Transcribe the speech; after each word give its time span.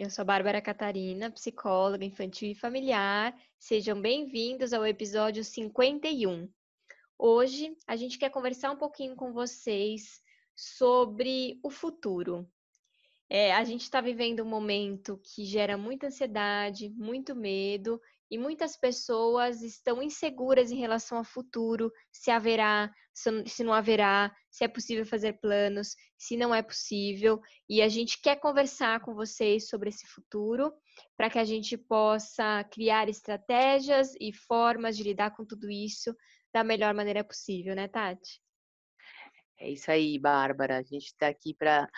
eu 0.00 0.08
sou 0.08 0.22
a 0.22 0.24
Bárbara 0.24 0.62
Catarina, 0.62 1.30
psicóloga 1.30 2.06
infantil 2.06 2.50
e 2.50 2.54
familiar. 2.54 3.38
Sejam 3.58 4.00
bem-vindos 4.00 4.72
ao 4.72 4.86
episódio 4.86 5.44
51. 5.44 6.48
Hoje 7.18 7.76
a 7.86 7.96
gente 7.96 8.18
quer 8.18 8.30
conversar 8.30 8.70
um 8.70 8.78
pouquinho 8.78 9.14
com 9.14 9.30
vocês 9.30 10.22
sobre 10.56 11.60
o 11.62 11.68
futuro. 11.68 12.50
É, 13.28 13.52
a 13.52 13.62
gente 13.62 13.82
está 13.82 14.00
vivendo 14.00 14.42
um 14.42 14.48
momento 14.48 15.20
que 15.22 15.44
gera 15.44 15.76
muita 15.76 16.06
ansiedade, 16.06 16.88
muito 16.88 17.36
medo, 17.36 18.00
e 18.30 18.38
muitas 18.38 18.76
pessoas 18.76 19.62
estão 19.62 20.02
inseguras 20.02 20.70
em 20.70 20.76
relação 20.76 21.18
ao 21.18 21.24
futuro, 21.24 21.92
se 22.12 22.30
haverá, 22.30 22.92
se 23.12 23.64
não 23.64 23.72
haverá, 23.72 24.34
se 24.50 24.64
é 24.64 24.68
possível 24.68 25.04
fazer 25.04 25.40
planos, 25.40 25.96
se 26.16 26.36
não 26.36 26.54
é 26.54 26.62
possível. 26.62 27.40
E 27.68 27.82
a 27.82 27.88
gente 27.88 28.20
quer 28.20 28.36
conversar 28.36 29.00
com 29.00 29.14
vocês 29.14 29.68
sobre 29.68 29.88
esse 29.88 30.06
futuro, 30.06 30.72
para 31.16 31.28
que 31.28 31.38
a 31.38 31.44
gente 31.44 31.76
possa 31.76 32.64
criar 32.70 33.08
estratégias 33.08 34.14
e 34.20 34.32
formas 34.32 34.96
de 34.96 35.02
lidar 35.02 35.34
com 35.34 35.44
tudo 35.44 35.70
isso 35.70 36.14
da 36.52 36.62
melhor 36.62 36.94
maneira 36.94 37.24
possível, 37.24 37.74
né, 37.74 37.88
Tati? 37.88 38.40
É 39.60 39.70
isso 39.70 39.90
aí, 39.90 40.18
Bárbara. 40.18 40.78
A 40.78 40.82
gente 40.82 41.06
está 41.06 41.28
aqui 41.28 41.54
para 41.54 41.88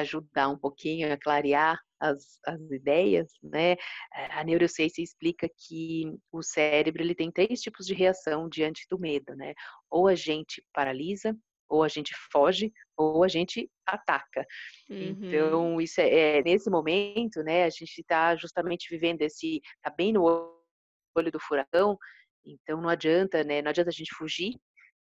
ajudar 0.00 0.48
um 0.48 0.58
pouquinho 0.58 1.10
a 1.10 1.16
clarear 1.16 1.80
as, 1.98 2.38
as 2.44 2.60
ideias, 2.70 3.32
né? 3.42 3.76
A 4.30 4.44
neurociência 4.44 5.02
explica 5.02 5.48
que 5.48 6.04
o 6.30 6.42
cérebro 6.42 7.02
ele 7.02 7.14
tem 7.14 7.32
três 7.32 7.62
tipos 7.62 7.86
de 7.86 7.94
reação 7.94 8.48
diante 8.50 8.86
do 8.90 8.98
medo, 8.98 9.34
né? 9.34 9.54
Ou 9.90 10.08
a 10.08 10.14
gente 10.14 10.62
paralisa, 10.74 11.34
ou 11.68 11.82
a 11.82 11.88
gente 11.88 12.14
foge, 12.30 12.70
ou 12.96 13.24
a 13.24 13.28
gente 13.28 13.70
ataca. 13.86 14.46
Uhum. 14.90 14.98
Então, 14.98 15.80
isso 15.80 16.00
é, 16.00 16.38
é, 16.38 16.42
nesse 16.42 16.68
momento, 16.68 17.42
né? 17.42 17.64
A 17.64 17.70
gente 17.70 17.98
está 17.98 18.36
justamente 18.36 18.88
vivendo 18.90 19.22
esse, 19.22 19.60
tá 19.82 19.90
bem 19.90 20.12
no 20.12 20.24
olho 21.16 21.32
do 21.32 21.40
furacão. 21.40 21.96
Então, 22.44 22.80
não 22.80 22.90
adianta, 22.90 23.42
né? 23.42 23.62
Não 23.62 23.70
adianta 23.70 23.88
a 23.88 23.92
gente 23.92 24.14
fugir, 24.14 24.54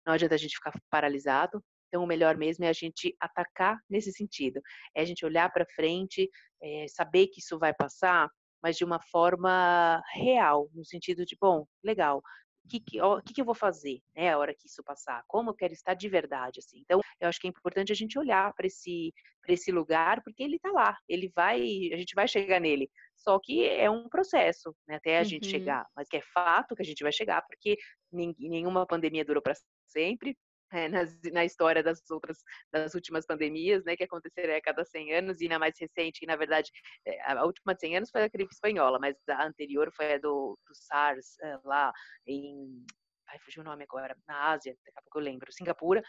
não 0.05 0.13
adianta 0.13 0.35
a 0.35 0.39
gente 0.39 0.57
ficar 0.57 0.73
paralisado, 0.91 1.63
então, 1.91 2.05
o 2.05 2.07
melhor 2.07 2.37
mesmo 2.37 2.65
é 2.65 2.69
a 2.69 2.73
gente 2.73 3.15
atacar 3.21 3.77
nesse 3.91 4.13
sentido. 4.13 4.61
É 4.95 5.03
a 5.03 5.05
gente 5.05 5.25
olhar 5.25 5.53
para 5.53 5.67
frente, 5.75 6.31
é, 6.63 6.87
saber 6.89 7.27
que 7.27 7.41
isso 7.41 7.59
vai 7.59 7.75
passar, 7.75 8.31
mas 8.63 8.77
de 8.77 8.85
uma 8.85 9.01
forma 9.11 10.01
real, 10.15 10.71
no 10.73 10.85
sentido 10.85 11.25
de, 11.25 11.37
bom, 11.41 11.67
legal, 11.83 12.23
o 12.65 12.69
que, 12.69 12.79
que, 12.79 12.99
que, 13.27 13.35
que 13.35 13.41
eu 13.41 13.45
vou 13.45 13.55
fazer, 13.55 14.01
né, 14.15 14.31
a 14.31 14.39
hora 14.39 14.55
que 14.55 14.69
isso 14.69 14.85
passar? 14.85 15.25
Como 15.27 15.51
eu 15.51 15.55
quero 15.55 15.73
estar 15.73 15.95
de 15.95 16.09
verdade, 16.09 16.61
assim? 16.61 16.79
Então, 16.81 17.01
eu 17.19 17.29
acho 17.29 17.41
que 17.41 17.49
é 17.49 17.51
importante 17.51 17.91
a 17.91 17.97
gente 17.97 18.17
olhar 18.17 18.53
para 18.55 18.67
esse, 18.67 19.13
esse 19.49 19.73
lugar, 19.73 20.23
porque 20.23 20.43
ele 20.45 20.57
está 20.57 20.71
lá, 20.71 20.97
ele 21.09 21.33
vai, 21.35 21.61
a 21.93 21.97
gente 21.97 22.15
vai 22.15 22.29
chegar 22.29 22.61
nele. 22.61 22.89
Só 23.17 23.39
que 23.43 23.67
é 23.67 23.91
um 23.91 24.09
processo, 24.09 24.77
né, 24.87 24.97
até 24.97 25.17
a 25.17 25.23
uhum. 25.23 25.25
gente 25.25 25.49
chegar. 25.49 25.87
Mas 25.97 26.09
que 26.09 26.19
é 26.19 26.23
fato 26.33 26.77
que 26.77 26.83
a 26.83 26.85
gente 26.85 27.03
vai 27.03 27.13
chegar, 27.13 27.43
porque 27.43 27.77
nenhuma 28.13 28.87
pandemia 28.87 29.25
durou 29.25 29.43
para 29.43 29.55
sempre, 29.87 30.37
é, 30.73 30.89
nas, 30.89 31.17
na 31.33 31.45
história 31.45 31.83
das 31.83 32.03
outras, 32.11 32.39
das 32.73 32.95
últimas 32.95 33.27
pandemias, 33.27 33.85
né, 33.85 33.97
que 33.97 34.05
aconteceram 34.05 34.55
a 34.55 34.61
cada 34.61 34.85
100 34.85 35.15
anos, 35.15 35.41
e 35.41 35.49
na 35.49 35.59
mais 35.59 35.75
recente, 35.79 36.21
que 36.21 36.27
na 36.27 36.37
verdade, 36.37 36.71
é, 37.07 37.33
a 37.33 37.45
última 37.45 37.75
de 37.75 37.81
100 37.81 37.97
anos 37.99 38.11
foi 38.11 38.23
a 38.23 38.29
gripe 38.29 38.53
espanhola, 38.53 38.99
mas 38.99 39.17
a 39.29 39.47
anterior 39.47 39.91
foi 39.95 40.15
a 40.15 40.19
do, 40.19 40.59
do 40.67 40.75
SARS, 40.75 41.39
é, 41.43 41.59
lá 41.65 41.93
em, 42.27 42.85
ai, 43.29 43.39
fugiu 43.41 43.63
o 43.63 43.65
nome 43.65 43.85
agora, 43.85 44.17
na 44.27 44.51
Ásia, 44.51 44.77
daqui 44.85 44.99
a 44.99 45.03
pouco 45.03 45.19
eu 45.19 45.25
lembro, 45.25 45.53
Singapura, 45.53 46.03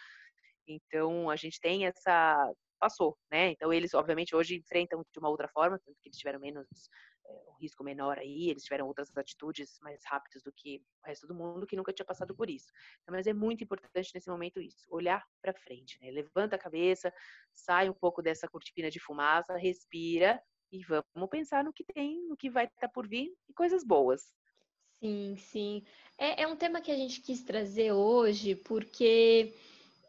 então 0.68 1.30
a 1.30 1.36
gente 1.36 1.60
tem 1.60 1.86
essa, 1.86 2.52
passou, 2.82 3.18
né, 3.32 3.52
então 3.52 3.72
eles, 3.72 3.94
obviamente, 3.94 4.36
hoje 4.36 4.58
enfrentam 4.58 5.06
de 5.14 5.20
uma 5.20 5.30
outra 5.30 5.48
forma, 5.48 5.80
tanto 5.80 5.98
que 6.02 6.10
eles 6.10 6.18
tiveram 6.18 6.40
menos 6.40 6.68
um 7.26 7.54
risco 7.60 7.84
menor 7.84 8.18
aí, 8.18 8.50
eles 8.50 8.64
tiveram 8.64 8.88
outras 8.88 9.16
atitudes 9.16 9.78
mais 9.82 10.02
rápidas 10.06 10.42
do 10.44 10.52
que 10.52 10.82
o 11.04 11.08
resto 11.08 11.28
do 11.28 11.36
mundo 11.36 11.68
que 11.68 11.76
nunca 11.76 11.94
tinha 11.94 12.06
passado 12.06 12.36
por 12.36 12.50
isso. 12.50 12.72
Então, 13.02 13.16
mas 13.16 13.28
é 13.28 13.34
muito 13.34 13.64
importante 13.64 14.12
nesse 14.14 14.30
momento 14.30 14.60
isso, 14.60 14.86
olhar 14.90 15.24
para 15.42 15.54
frente, 15.54 15.98
né? 16.02 16.12
Levanta 16.12 16.56
a 16.56 16.60
cabeça, 16.60 17.14
sai 17.54 17.90
um 17.90 17.94
pouco 17.94 18.22
dessa 18.22 18.48
cortina 18.48 18.90
de 18.90 19.00
fumaça, 19.00 19.56
respira 19.56 20.42
e 20.72 20.84
vamos 20.84 21.30
pensar 21.30 21.64
no 21.64 21.74
que 21.74 21.84
tem, 21.84 22.28
no 22.28 22.36
que 22.38 22.50
vai 22.50 22.66
estar 22.66 22.90
por 22.90 23.08
vir 23.08 23.32
e 23.48 23.54
coisas 23.54 23.84
boas. 23.84 24.34
Sim, 25.04 25.36
sim. 25.36 25.84
É, 26.18 26.44
é 26.44 26.48
um 26.48 26.56
tema 26.56 26.82
que 26.82 26.92
a 26.92 26.96
gente 26.96 27.22
quis 27.22 27.44
trazer 27.44 27.92
hoje 27.92 28.56
porque 28.56 29.54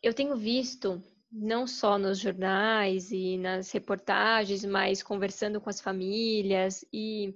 eu 0.02 0.12
tenho 0.12 0.36
visto 0.36 1.02
não 1.32 1.66
só 1.66 1.96
nos 1.96 2.18
jornais 2.18 3.10
e 3.10 3.38
nas 3.38 3.70
reportagens, 3.70 4.64
mas 4.64 5.02
conversando 5.02 5.60
com 5.60 5.70
as 5.70 5.80
famílias 5.80 6.84
e 6.92 7.34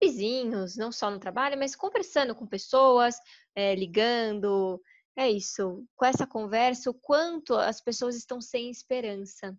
vizinhos, 0.00 0.76
não 0.76 0.92
só 0.92 1.10
no 1.10 1.18
trabalho, 1.18 1.58
mas 1.58 1.74
conversando 1.74 2.34
com 2.34 2.46
pessoas, 2.46 3.16
é, 3.54 3.74
ligando. 3.74 4.80
É 5.16 5.28
isso, 5.28 5.84
com 5.96 6.04
essa 6.04 6.26
conversa, 6.26 6.90
o 6.90 6.94
quanto 6.94 7.54
as 7.54 7.80
pessoas 7.80 8.14
estão 8.14 8.40
sem 8.40 8.70
esperança. 8.70 9.58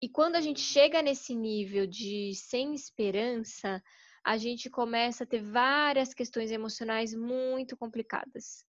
E 0.00 0.08
quando 0.08 0.36
a 0.36 0.40
gente 0.40 0.60
chega 0.60 1.02
nesse 1.02 1.34
nível 1.34 1.86
de 1.86 2.32
sem 2.34 2.74
esperança, 2.74 3.82
a 4.24 4.38
gente 4.38 4.70
começa 4.70 5.24
a 5.24 5.26
ter 5.26 5.42
várias 5.42 6.14
questões 6.14 6.50
emocionais 6.50 7.14
muito 7.14 7.76
complicadas. 7.76 8.64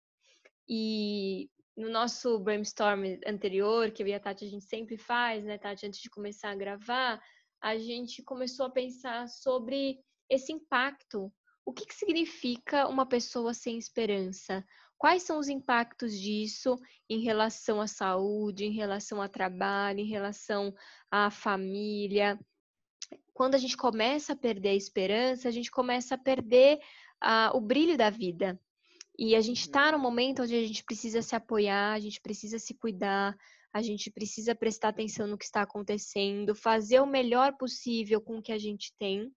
E 0.69 1.49
no 1.77 1.91
nosso 1.91 2.39
brainstorm 2.39 3.19
anterior, 3.27 3.91
que 3.91 4.03
eu 4.03 4.07
e 4.07 4.15
a 4.15 4.21
Tati 4.21 4.45
a 4.45 4.49
gente 4.49 4.65
sempre 4.65 4.97
faz, 4.97 5.45
né, 5.45 5.59
Tati, 5.59 5.87
antes 5.87 6.01
de 6.01 6.09
começar 6.09 6.51
a 6.51 6.55
gravar, 6.55 7.21
a 7.61 7.77
gente 7.77 8.23
começou 8.23 8.67
a 8.67 8.71
pensar 8.71 9.29
sobre 9.29 9.99
esse 10.29 10.53
impacto. 10.53 11.33
O 11.65 11.73
que, 11.73 11.87
que 11.87 11.95
significa 11.95 12.87
uma 12.87 13.07
pessoa 13.07 13.55
sem 13.55 13.79
esperança? 13.79 14.65
Quais 14.99 15.23
são 15.23 15.39
os 15.39 15.49
impactos 15.49 16.19
disso 16.19 16.79
em 17.09 17.21
relação 17.21 17.81
à 17.81 17.87
saúde, 17.87 18.65
em 18.65 18.73
relação 18.73 19.21
ao 19.21 19.29
trabalho, 19.29 20.01
em 20.01 20.09
relação 20.09 20.75
à 21.11 21.31
família? 21.31 22.39
Quando 23.33 23.55
a 23.55 23.59
gente 23.59 23.77
começa 23.77 24.35
a 24.35 24.37
perder 24.37 24.71
a 24.71 24.75
esperança, 24.75 25.49
a 25.49 25.51
gente 25.51 25.71
começa 25.71 26.15
a 26.15 26.19
perder 26.19 26.79
uh, 27.23 27.57
o 27.57 27.61
brilho 27.61 27.97
da 27.97 28.11
vida. 28.11 28.61
E 29.19 29.37
a 29.37 29.41
gente 29.41 29.61
está 29.61 29.93
no 29.93 29.99
momento 29.99 30.43
onde 30.43 30.55
a 30.57 30.67
gente 30.67 30.83
precisa 30.85 31.23
se 31.23 31.37
apoiar, 31.37 31.93
a 31.93 32.01
gente 32.01 32.21
precisa 32.21 32.59
se 32.59 32.75
cuidar, 32.75 33.37
a 33.73 33.81
gente 33.81 34.11
precisa 34.11 34.55
prestar 34.55 34.89
atenção 34.89 35.27
no 35.27 35.39
que 35.39 35.45
está 35.45 35.63
acontecendo, 35.63 36.55
fazer 36.55 37.01
o 37.01 37.07
melhor 37.07 37.57
possível 37.57 38.21
com 38.21 38.39
o 38.39 38.43
que 38.43 38.53
a 38.53 38.59
gente 38.59 38.93
tem. 38.99 39.33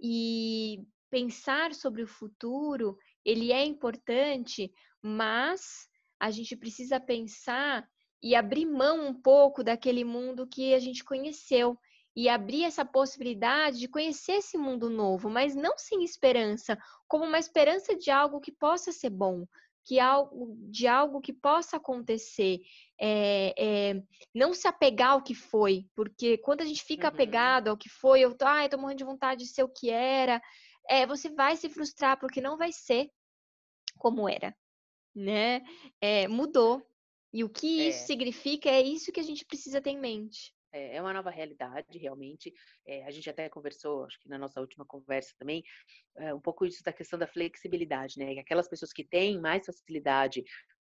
E 0.00 0.78
pensar 1.10 1.74
sobre 1.74 2.02
o 2.02 2.06
futuro, 2.06 2.96
ele 3.24 3.52
é 3.52 3.64
importante, 3.64 4.72
mas 5.02 5.86
a 6.18 6.30
gente 6.30 6.56
precisa 6.56 6.98
pensar 6.98 7.86
e 8.22 8.34
abrir 8.34 8.64
mão 8.64 9.08
um 9.08 9.14
pouco 9.14 9.62
daquele 9.62 10.04
mundo 10.04 10.46
que 10.46 10.72
a 10.72 10.78
gente 10.78 11.04
conheceu 11.04 11.76
e 12.14 12.28
abrir 12.28 12.64
essa 12.64 12.84
possibilidade 12.84 13.78
de 13.78 13.88
conhecer 13.88 14.32
esse 14.32 14.58
mundo 14.58 14.90
novo, 14.90 15.30
mas 15.30 15.54
não 15.54 15.78
sem 15.78 16.04
esperança, 16.04 16.78
como 17.08 17.24
uma 17.24 17.38
esperança 17.38 17.96
de 17.96 18.10
algo 18.10 18.40
que 18.40 18.52
possa 18.52 18.92
ser 18.92 19.10
bom, 19.10 19.46
que 19.84 19.98
algo, 19.98 20.54
de 20.70 20.86
algo 20.86 21.20
que 21.20 21.32
possa 21.32 21.76
acontecer, 21.76 22.60
é, 23.00 23.54
é, 23.56 24.02
não 24.34 24.54
se 24.54 24.68
apegar 24.68 25.12
ao 25.12 25.22
que 25.22 25.34
foi, 25.34 25.86
porque 25.94 26.38
quando 26.38 26.60
a 26.60 26.64
gente 26.64 26.84
fica 26.84 27.08
uhum. 27.08 27.14
apegado 27.14 27.68
ao 27.68 27.76
que 27.76 27.88
foi, 27.88 28.20
eu 28.20 28.36
tô, 28.36 28.44
ai, 28.44 28.68
tô 28.68 28.78
morrendo 28.78 28.98
de 28.98 29.04
vontade 29.04 29.44
de 29.44 29.50
ser 29.50 29.62
o 29.62 29.68
que 29.68 29.90
era, 29.90 30.40
é, 30.88 31.06
você 31.06 31.30
vai 31.30 31.56
se 31.56 31.68
frustrar 31.68 32.18
porque 32.18 32.40
não 32.40 32.56
vai 32.56 32.72
ser 32.72 33.10
como 33.98 34.28
era, 34.28 34.54
né? 35.14 35.62
É, 36.00 36.28
mudou. 36.28 36.82
E 37.32 37.42
o 37.42 37.48
que 37.48 37.88
isso 37.88 38.02
é. 38.02 38.06
significa 38.06 38.68
é 38.68 38.82
isso 38.82 39.10
que 39.10 39.20
a 39.20 39.22
gente 39.22 39.44
precisa 39.46 39.80
ter 39.80 39.90
em 39.90 39.98
mente. 39.98 40.54
É, 40.72 40.96
é 40.96 41.00
uma 41.02 41.12
nova 41.12 41.30
realidade, 41.30 41.98
realmente. 41.98 42.52
É, 42.86 43.04
a 43.04 43.10
gente 43.10 43.28
até 43.28 43.48
conversou, 43.48 44.04
acho 44.04 44.18
que 44.20 44.28
na 44.28 44.38
nossa 44.38 44.60
última 44.60 44.84
conversa 44.86 45.34
também, 45.38 45.62
é, 46.16 46.34
um 46.34 46.40
pouco 46.40 46.64
isso 46.64 46.82
da 46.82 46.92
questão 46.92 47.18
da 47.18 47.26
flexibilidade, 47.26 48.18
né? 48.18 48.38
Aquelas 48.38 48.68
pessoas 48.68 48.92
que 48.92 49.04
têm 49.04 49.40
mais 49.40 49.66
facilidade 49.66 50.42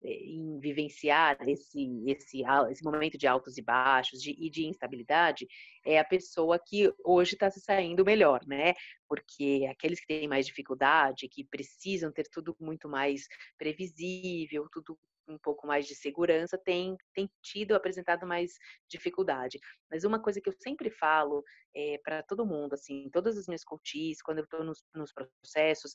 em 0.07 0.59
vivenciar 0.59 1.37
esse, 1.47 2.03
esse, 2.07 2.43
esse 2.69 2.83
momento 2.83 3.17
de 3.17 3.27
altos 3.27 3.57
e 3.57 3.61
baixos 3.61 4.21
de, 4.21 4.35
e 4.37 4.49
de 4.49 4.65
instabilidade 4.65 5.47
é 5.85 5.97
a 5.99 6.05
pessoa 6.05 6.59
que 6.63 6.93
hoje 7.03 7.33
está 7.33 7.49
se 7.49 7.59
saindo 7.59 8.05
melhor, 8.05 8.41
né? 8.45 8.73
Porque 9.07 9.67
aqueles 9.69 9.99
que 9.99 10.07
têm 10.07 10.27
mais 10.27 10.45
dificuldade, 10.45 11.27
que 11.29 11.43
precisam 11.43 12.11
ter 12.11 12.27
tudo 12.31 12.55
muito 12.59 12.87
mais 12.87 13.27
previsível, 13.57 14.67
tudo 14.71 14.97
um 15.27 15.37
pouco 15.37 15.67
mais 15.67 15.85
de 15.85 15.95
segurança, 15.95 16.57
tem, 16.57 16.95
tem 17.13 17.29
tido, 17.41 17.73
apresentado 17.75 18.25
mais 18.25 18.53
dificuldade. 18.89 19.59
Mas 19.89 20.03
uma 20.03 20.21
coisa 20.21 20.41
que 20.41 20.49
eu 20.49 20.53
sempre 20.61 20.89
falo 20.91 21.43
é, 21.75 21.99
para 22.03 22.23
todo 22.23 22.45
mundo, 22.45 22.73
assim, 22.73 23.09
todas 23.11 23.37
as 23.37 23.47
minhas 23.47 23.63
coaches, 23.63 24.21
quando 24.21 24.39
eu 24.39 24.43
estou 24.43 24.63
nos, 24.63 24.83
nos 24.93 25.11
processos, 25.11 25.93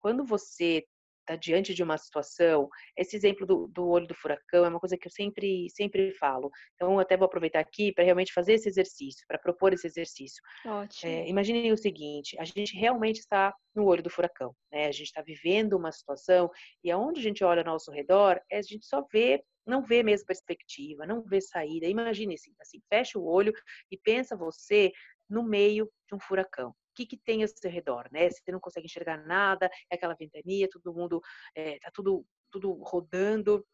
quando 0.00 0.24
você 0.24 0.84
está 1.30 1.36
diante 1.36 1.72
de 1.72 1.82
uma 1.82 1.96
situação, 1.96 2.68
esse 2.96 3.16
exemplo 3.16 3.46
do, 3.46 3.68
do, 3.68 3.88
olho 3.88 4.06
do 4.06 4.14
furacão 4.14 4.64
é 4.64 4.68
uma 4.68 4.80
coisa 4.80 4.96
que 4.96 5.06
eu 5.06 5.10
sempre, 5.10 5.68
sempre 5.70 6.12
falo. 6.14 6.50
Então, 6.74 6.94
eu 6.94 6.98
até 6.98 7.16
vou 7.16 7.26
aproveitar 7.26 7.60
aqui 7.60 7.92
para 7.92 8.04
realmente 8.04 8.32
fazer 8.32 8.54
esse 8.54 8.68
exercício, 8.68 9.24
para 9.28 9.38
propor 9.38 9.72
esse 9.72 9.86
exercício. 9.86 10.42
Ótimo. 10.66 11.10
É, 11.10 11.28
imaginem 11.28 11.72
o 11.72 11.76
seguinte: 11.76 12.36
a 12.38 12.44
gente 12.44 12.76
realmente 12.76 13.18
está 13.18 13.54
no 13.74 13.84
olho 13.84 14.02
do 14.02 14.10
furacão, 14.10 14.54
né? 14.72 14.86
A 14.86 14.92
gente 14.92 15.06
está 15.06 15.22
vivendo 15.22 15.74
uma 15.74 15.92
situação 15.92 16.50
e 16.82 16.90
aonde 16.90 17.20
a 17.20 17.22
gente 17.22 17.44
olha 17.44 17.60
ao 17.60 17.66
nosso 17.66 17.92
redor, 17.92 18.40
a 18.50 18.62
gente 18.62 18.86
só 18.86 19.04
vê 19.12 19.42
não 19.66 19.84
vê 19.84 20.02
mesmo 20.02 20.26
perspectiva, 20.26 21.06
não 21.06 21.22
vê 21.22 21.40
saída. 21.40 21.86
Imagine 21.86 22.34
assim, 22.34 22.52
assim, 22.60 22.80
fecha 22.88 23.18
o 23.18 23.24
olho 23.24 23.52
e 23.90 23.96
pensa 23.96 24.34
você 24.34 24.90
no 25.28 25.44
meio 25.44 25.88
de 26.08 26.14
um 26.16 26.18
furacão 26.18 26.74
que, 26.94 27.06
que 27.06 27.16
tem 27.16 27.42
ao 27.42 27.48
seu 27.48 27.70
redor, 27.70 28.08
né? 28.12 28.30
Você 28.30 28.52
não 28.52 28.60
consegue 28.60 28.86
enxergar 28.86 29.18
nada, 29.26 29.70
é 29.90 29.94
aquela 29.94 30.14
ventania, 30.14 30.68
todo 30.70 30.94
mundo 30.94 31.20
é, 31.54 31.78
tá 31.78 31.90
tudo, 31.92 32.24
tudo 32.50 32.72
rodando 32.82 33.64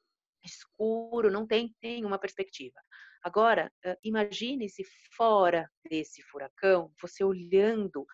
escuro, 0.44 1.30
não 1.30 1.46
tem 1.46 1.74
nenhuma 1.82 2.18
perspectiva. 2.18 2.80
Agora, 3.22 3.72
imagine 4.04 4.68
se 4.68 4.84
fora 5.16 5.68
desse 5.90 6.22
furacão, 6.22 6.92
você 7.00 7.24
olhando 7.24 8.06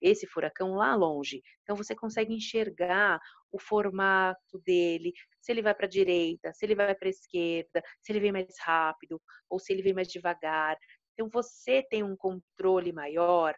esse 0.00 0.26
furacão 0.26 0.74
lá 0.74 0.94
longe. 0.94 1.42
Então 1.62 1.76
você 1.76 1.94
consegue 1.94 2.34
enxergar 2.34 3.20
o 3.50 3.58
formato 3.58 4.58
dele, 4.64 5.12
se 5.40 5.52
ele 5.52 5.62
vai 5.62 5.74
para 5.74 5.86
a 5.86 5.88
direita, 5.88 6.52
se 6.52 6.64
ele 6.64 6.74
vai 6.74 6.94
para 6.94 7.08
a 7.08 7.10
esquerda, 7.10 7.82
se 8.02 8.12
ele 8.12 8.20
vem 8.20 8.32
mais 8.32 8.54
rápido 8.60 9.20
ou 9.48 9.58
se 9.58 9.72
ele 9.72 9.82
vem 9.82 9.94
mais 9.94 10.08
devagar. 10.08 10.76
Então 11.12 11.28
você 11.30 11.82
tem 11.82 12.02
um 12.02 12.16
controle 12.16 12.92
maior 12.92 13.54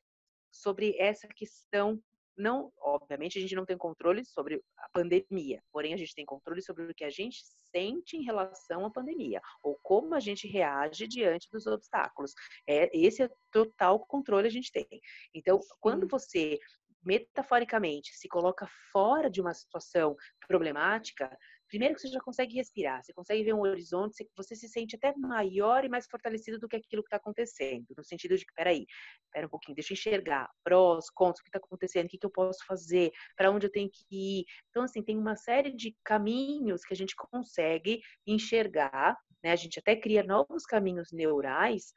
sobre 0.61 0.97
essa 0.99 1.27
questão. 1.29 2.01
Não, 2.37 2.71
obviamente, 2.79 3.39
a 3.39 3.41
gente 3.41 3.55
não 3.55 3.65
tem 3.65 3.79
controle 3.79 4.23
sobre 4.25 4.63
a 4.79 4.89
pandemia, 4.91 5.63
porém 5.73 5.95
a 5.95 5.97
gente 5.97 6.15
tem 6.15 6.25
controle 6.27 6.61
sobre 6.61 6.85
o 6.85 6.95
que 6.95 7.05
a 7.05 7.09
gente 7.09 7.39
sente 7.75 8.17
em 8.17 8.23
relação 8.23 8.85
à 8.85 8.91
pandemia, 8.91 9.41
ou 9.63 9.79
como 9.83 10.15
a 10.15 10.21
gente 10.21 10.47
reage 10.47 11.07
diante 11.09 11.49
dos 11.51 11.67
obstáculos. 11.67 12.35
É, 12.69 12.91
esse 12.95 13.23
é 13.23 13.31
total 13.51 14.05
controle 14.07 14.47
a 14.47 14.51
gente 14.51 14.71
tem. 14.71 14.87
Então, 15.35 15.59
quando 15.81 16.07
você 16.07 16.59
metaforicamente 17.07 18.13
se 18.15 18.29
coloca 18.29 18.69
fora 18.93 19.31
de 19.31 19.41
uma 19.41 19.55
situação 19.55 20.17
problemática, 20.47 21.31
primeiro 21.69 21.95
que 21.95 22.01
você 22.01 22.09
já 22.09 22.21
consegue 22.21 22.57
respirar, 22.57 23.03
você 23.03 23.13
consegue 23.13 23.45
ver 23.45 23.55
um 23.55 23.61
horizonte, 23.61 24.29
você 24.37 24.55
se 24.55 24.69
sente 24.69 24.97
até 24.97 25.15
maior 25.17 25.85
e 25.85 25.89
mais 25.89 26.07
fortalecido 26.07 26.59
do 26.59 26.69
que 26.69 26.77
aquilo 26.77 27.03
que 27.03 27.09
está 27.09 27.17
acontecendo, 27.17 27.87
no 27.97 28.05
sentido 28.05 28.37
de 28.37 28.45
que, 28.45 28.53
peraí, 28.55 28.87
pera 29.33 29.47
um 29.47 29.51
pouquinho, 29.51 29.75
deixa 29.75 29.93
eu 29.93 29.97
enxergar, 29.97 30.49
prós, 30.65 31.11
contras, 31.11 31.41
o 31.41 31.43
que 31.43 31.49
está 31.49 31.59
acontecendo, 31.59 32.07
o 32.07 32.09
que, 32.09 32.19
que 32.19 32.27
eu 32.27 32.31
posso 32.31 32.65
fazer, 32.67 33.11
para 33.37 33.51
onde 33.51 33.67
eu 33.67 33.73
tenho 33.73 33.91
que 33.91 34.05
ir. 34.11 34.45
Então, 34.71 34.83
assim, 34.83 35.03
tem 35.03 35.19
uma 35.19 35.37
série 35.37 35.75
de 35.75 35.95
caminhos 36.05 36.83
que 36.83 36.95
a 36.95 36.97
gente 36.97 37.15
consegue 37.17 38.01
enxergar, 38.27 39.17
né? 39.43 39.53
A 39.53 39.57
gente 39.57 39.79
até 39.79 39.97
cria 39.97 40.23
novos 40.23 40.65
caminhos 40.65 41.13
neurais 41.13 41.93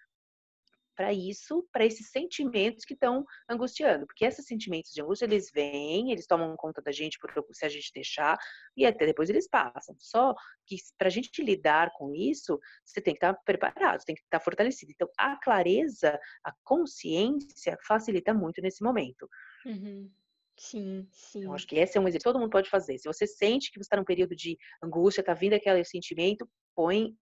para 0.99 1.13
isso, 1.13 1.65
para 1.71 1.85
esses 1.85 2.11
sentimentos 2.11 2.83
que 2.83 2.93
estão 2.93 3.25
angustiando, 3.49 4.05
porque 4.05 4.25
esses 4.25 4.45
sentimentos 4.45 4.91
de 4.91 5.01
angústia 5.01 5.23
eles 5.23 5.49
vêm, 5.49 6.11
eles 6.11 6.27
tomam 6.27 6.53
conta 6.57 6.81
da 6.81 6.91
gente 6.91 7.17
por, 7.17 7.31
se 7.53 7.65
a 7.65 7.69
gente 7.69 7.89
deixar 7.93 8.37
e 8.75 8.85
até 8.85 9.05
depois 9.05 9.29
eles 9.29 9.47
passam. 9.47 9.95
Só 9.97 10.35
que 10.65 10.75
para 10.97 11.07
a 11.07 11.09
gente 11.09 11.41
lidar 11.41 11.89
com 11.93 12.13
isso, 12.13 12.59
você 12.83 12.99
tem 12.99 13.13
que 13.13 13.19
estar 13.19 13.33
tá 13.33 13.41
preparado, 13.45 14.03
tem 14.03 14.13
que 14.13 14.19
estar 14.23 14.39
tá 14.39 14.43
fortalecido. 14.43 14.91
Então, 14.91 15.07
a 15.17 15.39
clareza, 15.41 16.19
a 16.43 16.53
consciência 16.65 17.77
facilita 17.87 18.33
muito 18.33 18.61
nesse 18.61 18.83
momento. 18.83 19.25
Uhum. 19.65 20.11
Sim, 20.57 21.07
sim. 21.13 21.45
Eu 21.45 21.53
acho 21.53 21.65
que 21.65 21.77
esse 21.77 21.97
é 21.97 22.01
um 22.01 22.09
exercício 22.09 22.19
que 22.19 22.33
todo 22.33 22.41
mundo 22.41 22.51
pode 22.51 22.69
fazer. 22.69 22.97
Se 22.97 23.07
você 23.07 23.25
sente 23.25 23.71
que 23.71 23.77
você 23.77 23.85
está 23.85 23.95
num 23.95 24.03
período 24.03 24.35
de 24.35 24.57
angústia, 24.83 25.21
está 25.21 25.33
vindo 25.33 25.53
aquele 25.53 25.85
sentimento, 25.85 26.45
põe 26.75 27.15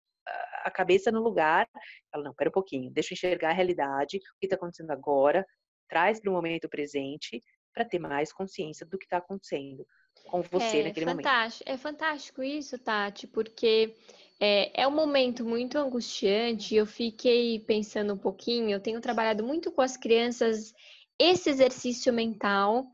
a 0.64 0.72
cabeça 0.72 1.12
no 1.12 1.22
lugar, 1.22 1.68
fala, 2.12 2.24
não, 2.24 2.34
pera 2.34 2.50
um 2.50 2.54
pouquinho, 2.54 2.92
deixa 2.92 3.14
eu 3.14 3.16
enxergar 3.16 3.50
a 3.50 3.54
realidade, 3.54 4.18
o 4.18 4.40
que 4.40 4.46
está 4.46 4.56
acontecendo 4.56 4.92
agora, 4.92 5.46
traz 5.88 6.20
para 6.20 6.30
o 6.30 6.34
momento 6.34 6.68
presente 6.68 7.44
para 7.74 7.86
ter 7.86 8.00
mais 8.00 8.34
consciência 8.34 8.86
do 8.86 8.98
que 8.98 9.06
está 9.06 9.18
acontecendo 9.18 9.86
com 10.26 10.42
você 10.42 10.80
é, 10.80 10.84
naquele 10.84 11.06
fantástico, 11.06 11.70
momento. 11.70 11.76
É 11.76 11.78
fantástico 11.78 12.44
isso, 12.44 12.80
Tati, 12.80 13.28
porque 13.28 13.96
é, 14.40 14.82
é 14.82 14.88
um 14.88 14.92
momento 14.92 15.46
muito 15.46 15.78
angustiante. 15.78 16.76
Eu 16.76 16.86
fiquei 16.86 17.60
pensando 17.60 18.14
um 18.14 18.18
pouquinho, 18.18 18.72
eu 18.72 18.80
tenho 18.80 19.00
trabalhado 19.00 19.44
muito 19.44 19.72
com 19.72 19.82
as 19.82 19.96
crianças 19.96 20.74
esse 21.20 21.50
exercício 21.50 22.14
mental, 22.14 22.86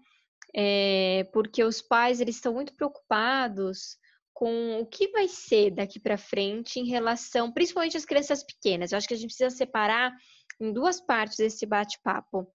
é, 0.56 1.27
porque 1.33 1.63
os 1.63 1.81
pais 1.81 2.21
eles 2.21 2.36
estão 2.36 2.53
muito 2.53 2.74
preocupados 2.74 3.97
com 4.33 4.80
o 4.80 4.85
que 4.85 5.09
vai 5.09 5.27
ser 5.27 5.71
daqui 5.71 6.00
para 6.00 6.18
frente 6.18 6.80
em 6.80 6.88
relação, 6.88 7.51
principalmente 7.51 7.97
as 7.97 8.06
crianças 8.06 8.44
pequenas. 8.44 8.91
Eu 8.91 8.97
acho 8.97 9.07
que 9.07 9.13
a 9.13 9.18
gente 9.18 9.27
precisa 9.27 9.56
separar 9.56 10.12
em 10.59 10.74
duas 10.74 11.00
partes 11.00 11.39
esse 11.39 11.65
bate-papo, 11.65 12.51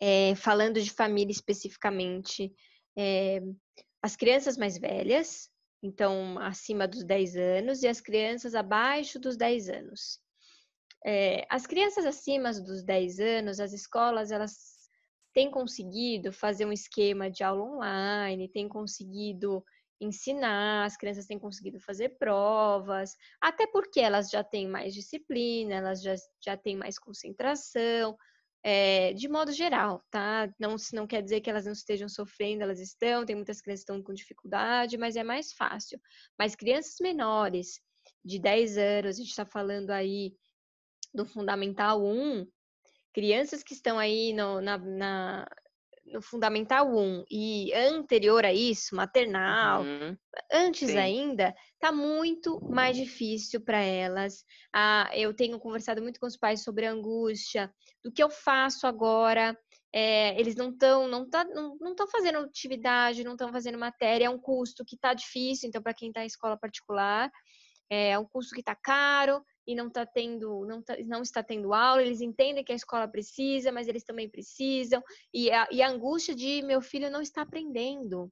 é, 0.00 0.34
falando 0.34 0.80
de 0.80 0.90
família 0.90 1.32
especificamente. 1.32 2.52
É, 2.96 3.40
as 4.02 4.16
crianças 4.16 4.56
mais 4.56 4.78
velhas, 4.78 5.50
então 5.82 6.38
acima 6.38 6.86
dos 6.86 7.04
10 7.04 7.36
anos, 7.36 7.82
e 7.82 7.88
as 7.88 8.00
crianças 8.00 8.54
abaixo 8.54 9.18
dos 9.18 9.36
10 9.36 9.68
anos. 9.70 10.20
É, 11.04 11.46
as 11.48 11.66
crianças 11.66 12.04
acima 12.04 12.52
dos 12.52 12.82
10 12.82 13.18
anos, 13.20 13.60
as 13.60 13.72
escolas, 13.72 14.30
elas 14.30 14.76
têm 15.32 15.50
conseguido 15.50 16.32
fazer 16.32 16.66
um 16.66 16.72
esquema 16.72 17.30
de 17.30 17.44
aula 17.44 17.62
online, 17.62 18.48
têm 18.48 18.68
conseguido 18.68 19.64
ensinar, 20.00 20.84
as 20.84 20.96
crianças 20.96 21.26
têm 21.26 21.38
conseguido 21.38 21.80
fazer 21.80 22.16
provas, 22.18 23.14
até 23.40 23.66
porque 23.66 24.00
elas 24.00 24.28
já 24.30 24.44
têm 24.44 24.68
mais 24.68 24.94
disciplina, 24.94 25.74
elas 25.74 26.02
já, 26.02 26.14
já 26.44 26.56
têm 26.56 26.76
mais 26.76 26.98
concentração, 26.98 28.16
é, 28.62 29.12
de 29.12 29.28
modo 29.28 29.52
geral, 29.52 30.04
tá? 30.10 30.52
Não, 30.58 30.76
não 30.92 31.06
quer 31.06 31.22
dizer 31.22 31.40
que 31.40 31.48
elas 31.48 31.66
não 31.66 31.72
estejam 31.72 32.08
sofrendo, 32.08 32.62
elas 32.62 32.80
estão, 32.80 33.24
tem 33.24 33.36
muitas 33.36 33.60
crianças 33.60 33.84
que 33.84 33.92
estão 33.92 34.02
com 34.02 34.12
dificuldade, 34.12 34.98
mas 34.98 35.16
é 35.16 35.22
mais 35.22 35.52
fácil. 35.52 36.00
Mas 36.38 36.56
crianças 36.56 36.96
menores, 37.00 37.80
de 38.24 38.40
10 38.40 38.76
anos, 38.76 39.16
a 39.16 39.18
gente 39.18 39.30
está 39.30 39.46
falando 39.46 39.90
aí 39.90 40.34
do 41.14 41.24
Fundamental 41.24 42.04
1, 42.04 42.44
crianças 43.14 43.62
que 43.62 43.72
estão 43.72 43.98
aí 43.98 44.32
no, 44.32 44.60
na, 44.60 44.76
na, 44.78 45.46
no 46.12 46.22
Fundamental 46.22 46.88
1 46.88 47.24
e 47.30 47.72
anterior 47.74 48.44
a 48.44 48.52
isso, 48.52 48.94
maternal, 48.94 49.82
uhum. 49.82 50.16
antes 50.52 50.90
Sim. 50.90 50.98
ainda, 50.98 51.54
tá 51.78 51.90
muito 51.90 52.60
mais 52.68 52.96
difícil 52.96 53.60
para 53.60 53.80
elas. 53.80 54.44
Ah, 54.74 55.10
eu 55.14 55.34
tenho 55.34 55.58
conversado 55.58 56.02
muito 56.02 56.20
com 56.20 56.26
os 56.26 56.36
pais 56.36 56.62
sobre 56.62 56.86
a 56.86 56.92
angústia, 56.92 57.72
do 58.04 58.12
que 58.12 58.22
eu 58.22 58.30
faço 58.30 58.86
agora. 58.86 59.56
É, 59.92 60.38
eles 60.38 60.56
não 60.56 60.70
estão 60.70 61.08
não 61.08 61.28
tá, 61.28 61.44
não, 61.44 61.76
não 61.80 61.94
fazendo 62.10 62.38
atividade, 62.38 63.24
não 63.24 63.32
estão 63.32 63.50
fazendo 63.50 63.78
matéria, 63.78 64.26
é 64.26 64.30
um 64.30 64.38
custo 64.38 64.84
que 64.84 64.94
está 64.94 65.14
difícil, 65.14 65.68
então, 65.68 65.82
para 65.82 65.94
quem 65.94 66.08
está 66.08 66.22
em 66.22 66.26
escola 66.26 66.58
particular, 66.58 67.30
é 67.90 68.18
um 68.18 68.26
custo 68.26 68.54
que 68.54 68.60
está 68.60 68.74
caro, 68.74 69.42
e 69.66 69.74
não 69.74 69.88
está 69.88 70.06
tendo, 70.06 70.64
não, 70.66 70.82
tá, 70.82 70.96
não 71.04 71.22
está 71.22 71.42
tendo 71.42 71.74
aula, 71.74 72.02
eles 72.02 72.20
entendem 72.20 72.64
que 72.64 72.72
a 72.72 72.76
escola 72.76 73.08
precisa, 73.08 73.72
mas 73.72 73.88
eles 73.88 74.04
também 74.04 74.28
precisam, 74.28 75.02
e 75.32 75.50
a, 75.50 75.66
e 75.70 75.82
a 75.82 75.88
angústia 75.88 76.34
de 76.34 76.62
meu 76.62 76.80
filho 76.80 77.10
não 77.10 77.20
está 77.20 77.42
aprendendo. 77.42 78.30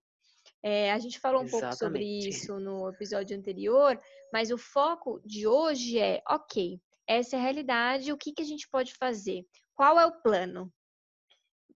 É, 0.63 0.93
a 0.93 0.99
gente 0.99 1.19
falou 1.19 1.43
um 1.43 1.45
Exatamente. 1.45 1.69
pouco 1.69 1.77
sobre 1.77 2.05
isso 2.27 2.59
no 2.59 2.89
episódio 2.89 3.37
anterior, 3.37 4.01
mas 4.33 4.51
o 4.51 4.57
foco 4.57 5.21
de 5.25 5.47
hoje 5.47 5.99
é, 5.99 6.23
ok, 6.29 6.81
essa 7.07 7.37
é 7.37 7.39
a 7.39 7.43
realidade, 7.43 8.13
o 8.13 8.17
que, 8.17 8.33
que 8.33 8.43
a 8.43 8.47
gente 8.47 8.69
pode 8.71 8.95
fazer? 8.95 9.45
Qual 9.75 9.99
é 10.01 10.07
o 10.07 10.23
plano? 10.23 10.73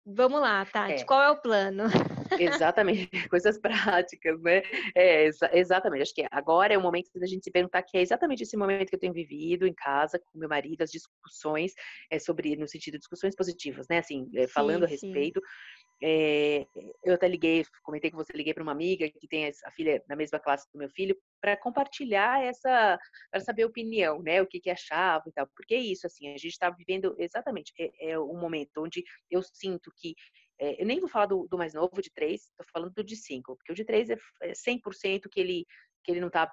Vamos 0.06 0.40
lá, 0.40 0.64
Tati, 0.64 1.02
é. 1.02 1.04
qual 1.04 1.22
é 1.22 1.30
o 1.30 1.40
plano? 1.40 1.84
Exatamente, 2.38 3.10
coisas 3.30 3.58
práticas, 3.58 4.40
né? 4.40 4.62
É, 4.94 5.24
exa 5.24 5.50
exatamente. 5.52 6.02
Acho 6.02 6.14
que 6.14 6.26
agora 6.30 6.74
é 6.74 6.78
o 6.78 6.82
momento 6.82 7.10
da 7.14 7.26
gente 7.26 7.44
se 7.44 7.50
perguntar 7.50 7.82
que 7.82 7.96
é 7.96 8.02
exatamente 8.02 8.42
esse 8.42 8.56
momento 8.56 8.88
que 8.88 8.96
eu 8.96 9.00
tenho 9.00 9.12
vivido 9.12 9.66
em 9.66 9.74
casa 9.74 10.18
com 10.18 10.38
meu 10.38 10.48
marido, 10.48 10.82
as 10.82 10.90
discussões 10.90 11.72
é, 12.10 12.18
sobre, 12.18 12.56
no 12.56 12.68
sentido 12.68 12.94
de 12.94 13.00
discussões 13.00 13.34
positivas, 13.34 13.86
né? 13.88 13.98
Assim, 13.98 14.28
é, 14.34 14.46
falando 14.46 14.80
sim, 14.80 14.84
a 14.86 14.88
respeito. 14.88 15.40
É, 16.00 16.64
eu 17.04 17.14
até 17.14 17.26
liguei, 17.26 17.64
comentei 17.82 18.08
que 18.10 18.16
você 18.16 18.32
liguei 18.32 18.54
para 18.54 18.62
uma 18.62 18.70
amiga 18.70 19.08
que 19.10 19.26
tem 19.26 19.48
a 19.48 19.70
filha 19.72 20.00
na 20.08 20.14
mesma 20.14 20.38
classe 20.38 20.64
do 20.72 20.78
meu 20.78 20.88
filho 20.90 21.16
para 21.40 21.56
compartilhar 21.56 22.40
essa, 22.40 22.96
para 23.30 23.40
saber 23.40 23.64
a 23.64 23.66
opinião, 23.66 24.22
né, 24.22 24.40
o 24.40 24.46
que 24.46 24.60
que 24.60 24.70
achava 24.70 25.24
e 25.26 25.32
tal, 25.32 25.48
porque 25.56 25.74
é 25.74 25.78
isso, 25.78 26.06
assim, 26.06 26.28
a 26.28 26.38
gente 26.38 26.48
está 26.48 26.70
vivendo 26.70 27.16
exatamente 27.18 27.72
é, 27.78 28.10
é 28.12 28.18
um 28.18 28.38
momento 28.38 28.78
onde 28.78 29.02
eu 29.28 29.42
sinto 29.42 29.90
que 29.96 30.14
é, 30.58 30.80
eu 30.82 30.86
nem 30.86 31.00
vou 31.00 31.08
falar 31.08 31.26
do, 31.26 31.46
do 31.48 31.56
mais 31.56 31.74
novo 31.74 32.02
de 32.02 32.10
três, 32.10 32.42
estou 32.42 32.66
falando 32.72 32.92
do 32.92 33.04
de 33.04 33.16
cinco, 33.16 33.56
porque 33.56 33.72
o 33.72 33.74
de 33.74 33.84
três 33.84 34.10
é 34.10 34.16
100% 34.42 35.26
é 35.26 35.28
que 35.28 35.40
ele 35.40 35.66
que 36.04 36.12
ele 36.12 36.20
não 36.20 36.28
está 36.28 36.50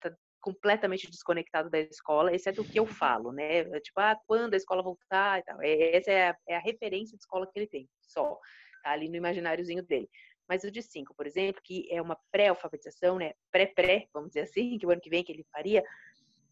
tá 0.00 0.14
completamente 0.40 1.10
desconectado 1.10 1.70
da 1.70 1.78
escola, 1.78 2.34
esse 2.34 2.50
é 2.50 2.52
do 2.52 2.64
que 2.64 2.78
eu 2.78 2.84
falo, 3.22 3.32
né? 3.32 3.60
É 3.60 3.80
tipo, 3.80 3.98
ah, 3.98 4.16
quando 4.26 4.52
a 4.52 4.56
escola 4.56 4.82
voltar 4.82 5.40
e 5.40 5.42
tal. 5.42 5.62
É, 5.62 5.96
essa 5.96 6.10
é 6.10 6.28
a, 6.30 6.36
é 6.48 6.56
a 6.56 6.60
referência 6.60 7.16
de 7.16 7.22
escola 7.22 7.48
que 7.50 7.58
ele 7.58 7.66
tem, 7.66 7.88
só 8.02 8.38
tá 8.82 8.90
ali 8.90 9.08
no 9.08 9.16
imagináriozinho 9.16 9.82
dele. 9.82 10.08
Mas 10.46 10.62
o 10.62 10.70
de 10.70 10.82
5, 10.82 11.14
por 11.14 11.26
exemplo, 11.26 11.62
que 11.64 11.88
é 11.90 12.02
uma 12.02 12.18
pré-alfabetização, 12.30 13.16
né? 13.16 13.32
Pré-pré, 13.50 14.06
vamos 14.12 14.28
dizer 14.28 14.42
assim, 14.42 14.76
que 14.76 14.86
o 14.86 14.90
ano 14.90 15.00
que 15.00 15.08
vem 15.08 15.24
que 15.24 15.32
ele 15.32 15.46
faria, 15.50 15.82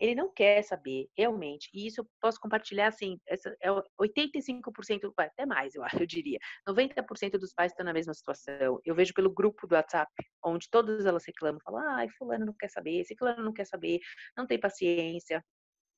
ele 0.01 0.15
não 0.15 0.33
quer 0.33 0.63
saber 0.63 1.09
realmente. 1.17 1.69
E 1.75 1.87
isso 1.87 2.01
eu 2.01 2.09
posso 2.21 2.41
compartilhar 2.41 2.89
assim, 2.89 3.19
essa 3.29 3.55
é 3.63 3.69
85%, 3.99 5.13
até 5.19 5.47
mais, 5.47 5.75
eu 5.75 5.83
eu 6.05 6.07
diria. 6.07 6.39
90% 6.67 7.39
dos 7.39 7.53
pais 7.55 7.73
estão 7.73 7.85
na 7.87 7.93
mesma 7.93 8.15
situação. 8.15 8.81
Eu 8.85 8.95
vejo 8.95 9.15
pelo 9.15 9.33
grupo 9.33 9.67
do 9.67 9.75
WhatsApp, 9.75 10.11
onde 10.45 10.69
todas 10.71 11.07
elas 11.07 11.25
reclamam, 11.27 11.61
falam: 11.65 11.81
"Ai, 11.97 12.09
fulano 12.19 12.47
não 12.47 12.55
quer 12.59 12.69
saber, 12.71 13.05
ciclano 13.05 13.43
não 13.45 13.53
quer 13.53 13.67
saber, 13.67 14.01
não 14.37 14.47
tem 14.47 14.59
paciência". 14.61 15.45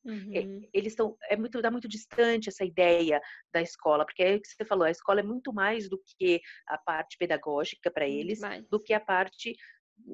Uhum. 0.05 0.71
Eles 0.73 0.93
estão 0.93 1.17
é 1.31 1.37
muito 1.37 1.63
dá 1.63 1.71
muito 1.71 1.89
distante 1.89 2.49
essa 2.49 2.65
ideia 2.65 3.21
da 3.53 3.63
escola, 3.63 4.05
porque 4.05 4.23
é 4.23 4.35
o 4.37 4.41
que 4.41 4.49
você 4.49 4.65
falou, 4.65 4.85
a 4.85 4.91
escola 4.91 5.21
é 5.21 5.23
muito 5.23 5.53
mais 5.53 5.89
do 5.89 6.01
que 6.19 6.41
a 6.67 6.77
parte 6.79 7.17
pedagógica 7.19 7.91
para 7.91 8.09
eles, 8.09 8.41
do 8.71 8.81
que 8.83 8.93
a 8.93 9.01
parte 9.01 9.55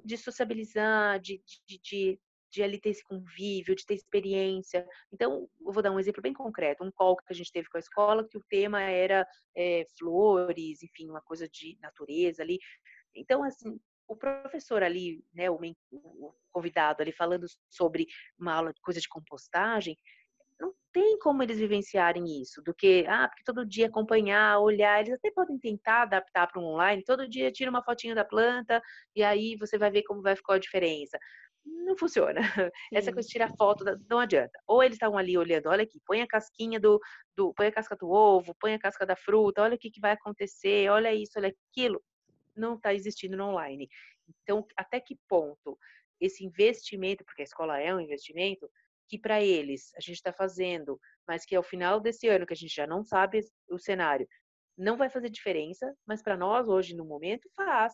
de 0.05 0.17
sociabilizar, 0.19 1.19
de, 1.21 1.43
de, 1.67 1.81
de, 1.83 2.21
de 2.51 2.63
ali 2.63 2.81
ter 2.81 2.91
esse 2.91 3.05
convívio, 3.05 3.75
de 3.75 3.85
ter 3.87 3.95
experiência. 3.95 4.87
Então, 5.13 5.49
eu 5.65 5.73
vou 5.73 5.83
dar 5.83 5.93
um 5.93 5.99
exemplo 6.01 6.23
bem 6.23 6.33
concreto, 6.33 6.85
um 6.85 6.91
call 6.91 7.17
que 7.17 7.25
a 7.31 7.35
gente 7.35 7.53
teve 7.53 7.69
com 7.69 7.77
a 7.77 7.81
escola, 7.81 8.27
que 8.29 8.39
o 8.39 8.45
tema 8.49 8.83
era 8.83 9.27
é, 9.57 9.85
flores, 9.99 10.83
enfim, 10.83 11.09
uma 11.09 11.23
coisa 11.23 11.49
de 11.49 11.79
natureza 11.81 12.43
ali. 12.43 12.59
Então, 13.15 13.43
assim, 13.43 13.79
o 14.09 14.17
professor 14.17 14.83
ali, 14.83 15.25
né, 15.33 15.49
o, 15.49 15.59
o 15.93 16.35
convidado 16.51 17.03
ali 17.03 17.13
falando 17.13 17.47
sobre 17.69 18.07
uma 18.39 18.55
aula 18.55 18.73
de 18.73 18.81
coisa 18.81 19.01
de 19.01 19.09
compostagem, 19.09 19.97
não 20.61 20.75
tem 20.93 21.19
como 21.19 21.43
eles 21.43 21.59
vivenciarem 21.59 22.43
isso, 22.43 22.63
do 22.63 22.75
que, 22.75 23.07
ah, 23.09 23.27
porque 23.29 23.45
todo 23.45 23.65
dia 23.67 23.87
acompanhar, 23.87 24.59
olhar, 24.59 25.01
eles 25.01 25.15
até 25.15 25.31
podem 25.31 25.59
tentar 25.59 26.03
adaptar 26.03 26.47
para 26.47 26.61
um 26.61 26.65
online, 26.65 27.03
todo 27.03 27.29
dia 27.29 27.51
tira 27.51 27.71
uma 27.71 27.83
fotinha 27.83 28.15
da 28.15 28.25
planta 28.25 28.83
e 29.17 29.23
aí 29.23 29.57
você 29.57 29.79
vai 29.79 29.91
ver 29.91 30.03
como 30.03 30.21
vai 30.23 30.37
ficar 30.37 30.55
a 30.55 30.59
diferença. 30.59 31.19
Não 31.65 31.97
funciona. 31.97 32.41
Sim. 32.43 32.71
Essa 32.95 33.13
coisa 33.13 33.27
de 33.27 33.33
tirar 33.33 33.51
foto 33.57 33.85
não 34.09 34.19
adianta. 34.19 34.59
Ou 34.67 34.83
eles 34.83 34.97
estavam 34.97 35.19
ali 35.19 35.37
olhando, 35.37 35.69
olha 35.69 35.83
aqui, 35.83 36.01
põe 36.07 36.23
a 36.23 36.27
casquinha 36.27 36.81
do, 36.81 37.01
do, 37.37 37.53
põe 37.55 37.67
a 37.67 37.73
casca 37.73 37.97
do 37.97 38.09
ovo, 38.11 38.55
põe 38.61 38.75
a 38.75 38.79
casca 38.79 39.05
da 39.07 39.17
fruta, 39.17 39.63
olha 39.63 39.75
o 39.75 39.79
que, 39.79 39.91
que 39.91 40.01
vai 40.01 40.13
acontecer, 40.13 40.91
olha 40.91 41.15
isso, 41.15 41.33
olha 41.37 41.53
aquilo 41.73 42.03
não 42.57 42.75
está 42.75 42.95
existindo 42.95 43.37
no 43.37 43.47
online. 43.47 43.89
Então, 44.43 44.67
até 44.77 45.01
que 45.01 45.19
ponto 45.29 45.79
esse 46.21 46.45
investimento, 46.45 47.25
porque 47.25 47.43
a 47.43 47.45
escola 47.45 47.81
é 47.81 47.95
um 47.95 48.01
investimento, 48.01 48.71
que 49.09 49.19
para 49.19 49.43
eles 49.43 49.93
a 49.97 50.01
gente 50.01 50.17
está 50.17 50.33
fazendo, 50.33 51.01
mas 51.27 51.45
que 51.45 51.57
ao 51.57 51.63
final 51.63 51.99
desse 51.99 52.29
ano, 52.29 52.47
que 52.47 52.53
a 52.53 52.57
gente 52.57 52.75
já 52.75 52.87
não 52.87 53.03
sabe 53.03 53.41
o 53.69 53.79
cenário, 53.79 54.29
não 54.77 54.97
vai 54.97 55.11
fazer 55.11 55.31
diferença, 55.31 55.93
mas 56.07 56.23
para 56.23 56.37
nós 56.37 56.69
hoje 56.69 56.95
no 56.95 57.05
momento 57.05 57.49
faz 57.57 57.93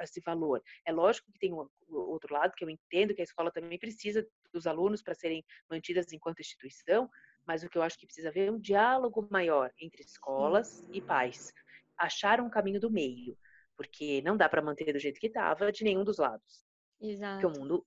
esse 0.00 0.20
valor. 0.20 0.62
É 0.84 0.92
lógico 0.92 1.30
que 1.32 1.38
tem 1.38 1.52
o 1.52 1.68
outro 1.88 2.32
lado 2.32 2.54
que 2.56 2.64
eu 2.64 2.70
entendo 2.70 3.14
que 3.14 3.20
a 3.20 3.24
escola 3.24 3.50
também 3.50 3.78
precisa 3.78 4.26
dos 4.52 4.66
alunos 4.66 5.02
para 5.02 5.14
serem 5.14 5.44
mantidas 5.70 6.12
enquanto 6.12 6.40
instituição, 6.40 7.08
mas 7.46 7.62
o 7.62 7.68
que 7.68 7.78
eu 7.78 7.82
acho 7.82 7.98
que 7.98 8.06
precisa 8.06 8.28
haver 8.28 8.48
é 8.48 8.52
um 8.52 8.58
diálogo 8.58 9.26
maior 9.30 9.70
entre 9.80 10.02
escolas 10.02 10.84
e 10.92 11.00
pais, 11.00 11.52
achar 11.98 12.40
um 12.40 12.50
caminho 12.50 12.80
do 12.80 12.90
meio 12.90 13.36
porque 13.76 14.22
não 14.22 14.36
dá 14.36 14.48
para 14.48 14.62
manter 14.62 14.92
do 14.92 14.98
jeito 14.98 15.18
que 15.18 15.26
estava 15.26 15.72
de 15.72 15.84
nenhum 15.84 16.04
dos 16.04 16.18
lados. 16.18 16.64
Exato. 17.00 17.40
Porque 17.40 17.58
o 17.58 17.60
mundo 17.60 17.86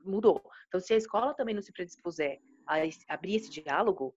mudou. 0.00 0.42
Então, 0.66 0.80
se 0.80 0.92
a 0.94 0.96
escola 0.96 1.34
também 1.34 1.54
não 1.54 1.62
se 1.62 1.72
predispuser 1.72 2.40
a 2.66 2.78
abrir 3.08 3.36
esse 3.36 3.50
diálogo, 3.50 4.14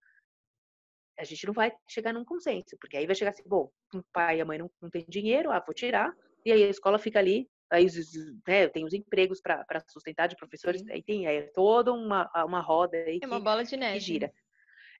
a 1.18 1.24
gente 1.24 1.46
não 1.46 1.52
vai 1.52 1.72
chegar 1.88 2.12
num 2.12 2.24
consenso, 2.24 2.76
porque 2.80 2.96
aí 2.96 3.06
vai 3.06 3.14
chegar 3.14 3.30
assim, 3.30 3.42
bom, 3.46 3.70
o 3.94 4.02
pai 4.12 4.38
e 4.38 4.40
a 4.40 4.44
mãe 4.44 4.58
não, 4.58 4.70
não 4.80 4.90
tem 4.90 5.04
dinheiro, 5.08 5.50
ah, 5.50 5.60
vou 5.60 5.74
tirar, 5.74 6.12
e 6.44 6.52
aí 6.52 6.64
a 6.64 6.68
escola 6.68 6.98
fica 6.98 7.18
ali, 7.18 7.48
aí 7.70 7.86
né, 8.46 8.68
tem 8.68 8.84
os 8.84 8.92
empregos 8.92 9.40
para 9.40 9.64
sustentar 9.88 10.28
de 10.28 10.36
professores, 10.36 10.86
aí 10.88 11.02
tem 11.02 11.26
é 11.26 11.42
toda 11.42 11.92
uma, 11.92 12.30
uma 12.44 12.60
roda 12.60 12.96
aí 12.96 13.16
é 13.16 13.20
que, 13.20 13.26
uma 13.26 13.40
bola 13.40 13.64
de 13.64 13.76
neve. 13.76 13.98
que 13.98 14.04
gira. 14.04 14.32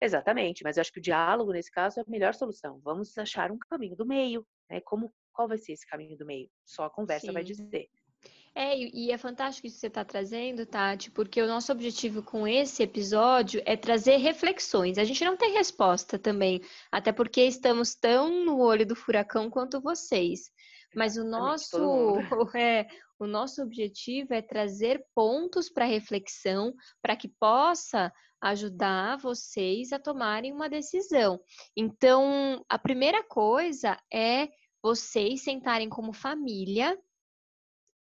Exatamente, 0.01 0.65
mas 0.65 0.77
eu 0.77 0.81
acho 0.81 0.93
que 0.93 0.99
o 0.99 1.03
diálogo, 1.03 1.53
nesse 1.53 1.71
caso, 1.71 2.01
é 2.01 2.03
a 2.03 2.11
melhor 2.11 2.35
solução. 2.35 2.81
Vamos 2.83 3.17
achar 3.17 3.53
um 3.53 3.59
caminho 3.59 3.95
do 3.95 4.05
meio, 4.05 4.45
né? 4.69 4.81
Como 4.81 5.13
qual 5.33 5.47
vai 5.47 5.59
ser 5.59 5.73
esse 5.73 5.87
caminho 5.87 6.17
do 6.17 6.27
meio? 6.27 6.51
Só 6.65 6.85
a 6.85 6.91
conversa 6.91 7.27
Sim. 7.27 7.33
vai 7.33 7.45
dizer. 7.45 7.89
É, 8.55 8.77
e 8.77 9.11
é 9.11 9.17
fantástico 9.17 9.67
isso 9.67 9.77
que 9.77 9.81
você 9.81 9.87
está 9.87 10.05
trazendo, 10.05 10.67
Tati, 10.67 11.11
porque 11.11 11.41
o 11.41 11.47
nosso 11.47 11.73
objetivo 11.73 12.23
com 12.23 12.47
esse 12.47 12.83
episódio 12.83 13.63
é 13.65 13.77
trazer 13.77 14.19
reflexões. 14.19 14.99
A 14.99 15.05
gente 15.05 15.25
não 15.25 15.39
tem 15.39 15.55
resposta 15.55 16.19
também, 16.19 16.61
até 16.91 17.13
porque 17.13 17.41
estamos 17.43 17.95
tão 17.95 18.45
no 18.45 18.61
olho 18.61 18.85
do 18.85 18.95
furacão 18.95 19.49
quanto 19.49 19.81
vocês. 19.81 20.51
Mas 20.95 21.17
o 21.17 21.25
nosso, 21.25 21.77
é, 22.57 22.87
o 23.19 23.27
nosso 23.27 23.63
objetivo 23.63 24.35
é 24.35 24.43
trazer 24.43 25.05
pontos 25.15 25.69
para 25.69 25.85
reflexão, 25.85 26.75
para 27.01 27.17
que 27.17 27.29
possa 27.29 28.13
ajudar 28.41 29.19
vocês 29.19 29.93
a 29.93 29.99
tomarem 29.99 30.53
uma 30.53 30.69
decisão. 30.69 31.41
Então, 31.77 32.65
a 32.69 32.79
primeira 32.79 33.23
coisa 33.23 33.97
é 34.13 34.49
vocês 34.83 35.45
sentarem 35.45 35.89
como 35.89 36.13
família 36.13 36.99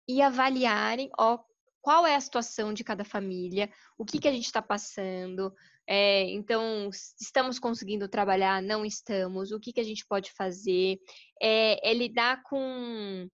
e 0.10 0.22
avaliarem 0.22 1.12
ó, 1.18 1.38
qual 1.82 2.06
é 2.06 2.16
a 2.16 2.22
situação 2.22 2.74
de 2.74 2.84
cada 2.84 3.06
família, 3.06 3.72
o 3.98 4.06
que, 4.06 4.20
que 4.20 4.28
a 4.28 4.32
gente 4.32 4.46
está 4.46 4.62
passando. 4.62 5.54
É, 5.88 6.24
então, 6.30 6.90
estamos 7.20 7.60
conseguindo 7.60 8.08
trabalhar? 8.08 8.62
Não 8.62 8.86
estamos? 8.86 9.52
O 9.52 9.60
que, 9.60 9.74
que 9.74 9.80
a 9.80 9.84
gente 9.84 10.06
pode 10.06 10.32
fazer? 10.32 11.00
É, 11.42 11.90
é 11.90 11.94
lidar 11.94 12.42
com 12.44 13.28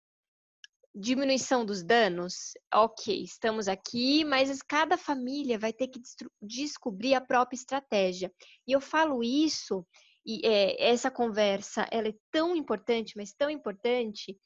diminuição 0.96 1.66
dos 1.66 1.84
danos? 1.84 2.54
Ok, 2.74 3.22
estamos 3.22 3.68
aqui, 3.68 4.26
mas 4.26 4.62
cada 4.62 4.98
família 4.98 5.60
vai 5.60 5.72
ter 5.72 5.88
que 5.88 6.00
descobrir 6.42 7.14
a 7.14 7.22
própria 7.22 7.58
estratégia. 7.58 8.32
E 8.68 8.72
eu 8.72 8.82
falo 8.82 9.24
isso 9.24 9.86
e 10.26 10.46
é, 10.46 10.90
essa 10.90 11.10
conversa, 11.10 11.88
ela 11.90 12.10
é 12.10 12.16
tão 12.30 12.54
importante, 12.54 13.14
mas 13.16 13.32
tão 13.32 13.50
importante, 13.50 14.38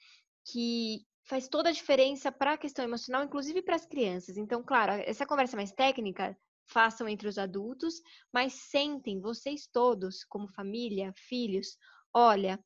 que 0.45 1.03
faz 1.27 1.47
toda 1.47 1.69
a 1.69 1.71
diferença 1.71 2.31
para 2.31 2.53
a 2.53 2.57
questão 2.57 2.85
emocional, 2.85 3.23
inclusive 3.23 3.63
para 3.63 3.75
as 3.75 3.85
crianças. 3.85 4.37
Então, 4.37 4.63
claro, 4.63 4.91
essa 5.05 5.25
conversa 5.25 5.55
mais 5.55 5.71
técnica, 5.71 6.37
façam 6.71 7.07
entre 7.07 7.27
os 7.27 7.37
adultos, 7.37 8.01
mas 8.33 8.53
sentem 8.53 9.19
vocês 9.19 9.67
todos, 9.67 10.23
como 10.23 10.47
família, 10.47 11.13
filhos, 11.15 11.77
olha, 12.13 12.63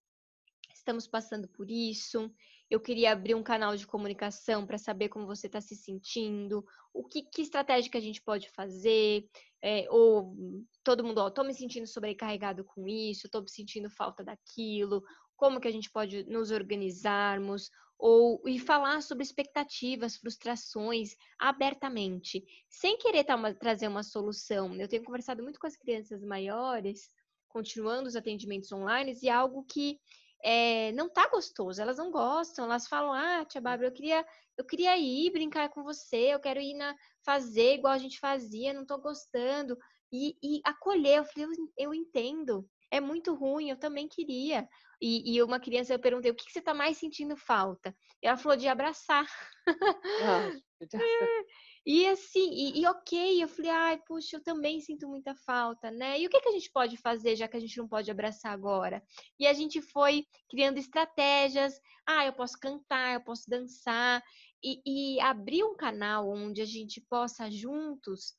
estamos 0.74 1.08
passando 1.08 1.48
por 1.48 1.70
isso, 1.70 2.32
eu 2.70 2.80
queria 2.80 3.12
abrir 3.12 3.36
um 3.36 3.44
canal 3.44 3.76
de 3.76 3.88
comunicação 3.88 4.66
para 4.66 4.78
saber 4.78 5.10
como 5.10 5.26
você 5.26 5.48
está 5.48 5.62
se 5.62 5.76
sentindo, 5.76 6.64
o 6.94 7.04
que, 7.04 7.24
que, 7.24 7.42
estratégia 7.42 7.92
que 7.92 7.98
a 7.98 8.02
gente 8.02 8.22
pode 8.22 8.50
fazer, 8.50 9.28
é, 9.62 9.88
ou 9.90 10.36
todo 10.84 11.04
mundo, 11.04 11.28
estou 11.28 11.44
me 11.44 11.54
sentindo 11.54 11.88
sobrecarregado 11.88 12.64
com 12.64 12.88
isso, 12.88 13.28
estou 13.28 13.42
me 13.42 13.50
sentindo 13.50 13.90
falta 13.90 14.24
daquilo, 14.24 15.04
como 15.36 15.60
que 15.60 15.68
a 15.68 15.72
gente 15.72 15.92
pode 15.92 16.24
nos 16.26 16.52
organizarmos, 16.52 17.70
ou 17.98 18.42
e 18.48 18.60
falar 18.60 19.02
sobre 19.02 19.24
expectativas, 19.24 20.18
frustrações 20.18 21.16
abertamente, 21.40 22.44
sem 22.70 22.98
querer 22.98 23.26
uma, 23.34 23.54
trazer 23.54 23.88
uma 23.88 24.04
solução. 24.04 24.76
Eu 24.76 24.88
tenho 24.88 25.04
conversado 25.04 25.42
muito 25.42 25.60
com 25.60 25.68
as 25.68 25.78
crianças 25.78 26.24
maiores, 26.24 27.10
continuando 27.48 28.08
os 28.08 28.16
atendimentos 28.16 28.72
online, 28.72 29.18
e 29.22 29.30
é 29.30 29.32
algo 29.32 29.64
que 29.64 30.00
é, 30.44 30.92
não 30.92 31.10
tá 31.10 31.28
gostoso, 31.30 31.82
elas 31.82 31.98
não 31.98 32.12
gostam, 32.12 32.66
elas 32.66 32.88
falam, 32.88 33.14
ah, 33.14 33.46
tia 33.46 33.62
Bárbara, 33.62 33.88
eu 33.88 33.94
queria, 33.94 34.26
eu 34.58 34.66
queria 34.66 34.98
ir 34.98 35.32
brincar 35.32 35.70
com 35.70 35.84
você, 35.84 36.34
eu 36.34 36.40
quero 36.40 36.60
ir 36.60 36.76
na, 36.76 36.96
fazer 37.24 37.76
igual 37.76 37.94
a 37.94 37.98
gente 37.98 38.20
fazia, 38.20 38.74
não 38.74 38.86
tô 38.86 38.98
gostando. 39.00 39.78
E, 40.12 40.38
e 40.42 40.62
acolher, 40.64 41.18
eu 41.18 41.26
falei, 41.26 41.46
eu, 41.46 41.50
eu, 41.78 41.94
entendo, 41.94 42.70
é 42.92 43.00
muito 43.00 43.34
ruim, 43.34 43.70
eu 43.70 43.78
também 43.78 44.08
queria. 44.08 44.68
E, 45.02 45.36
e 45.36 45.44
uma 45.44 45.60
criança, 45.60 45.94
eu 45.94 46.00
perguntei, 46.00 46.32
o 46.32 46.36
que, 46.36 46.46
que 46.46 46.52
você 46.52 46.62
tá 46.62 46.74
mais 46.74 46.98
sentindo 46.98 47.36
falta? 47.36 47.96
E 48.22 48.28
ela 48.28 48.38
falou 48.38 48.58
de 48.58 48.68
abraçar. 48.68 49.26
Ah, 49.68 50.52
é. 50.94 51.46
E 51.86 52.08
assim, 52.08 52.50
e, 52.52 52.82
e, 52.82 52.88
ok, 52.88 53.44
eu 53.44 53.48
falei, 53.48 53.72
ai, 53.72 54.02
puxa, 54.08 54.38
eu 54.38 54.44
também 54.44 54.80
sinto 54.80 55.08
muita 55.08 55.36
falta, 55.36 55.92
né? 55.92 56.20
E 56.20 56.26
o 56.26 56.30
que, 56.30 56.42
que 56.42 56.50
a 56.50 56.52
gente 56.52 56.72
pode 56.72 56.98
fazer, 56.98 57.36
já 57.36 57.48
que 57.48 57.58
a 57.58 57.60
gente 57.60 57.78
não 57.78 57.88
pode 57.88 58.10
abraçar 58.10 58.52
agora? 58.52 59.04
E 59.40 59.46
a 59.46 59.54
gente 59.54 59.82
foi 59.82 60.26
criando 60.50 60.80
estratégias. 60.80 61.80
Ah, 62.08 62.26
eu 62.26 62.34
posso 62.34 62.60
cantar, 62.60 63.14
eu 63.14 63.22
posso 63.22 63.48
dançar. 63.48 64.24
E, 64.64 64.82
e 65.16 65.20
abrir 65.20 65.64
um 65.64 65.76
canal 65.76 66.28
onde 66.28 66.60
a 66.60 66.66
gente 66.66 67.00
possa 67.02 67.52
juntos 67.52 68.34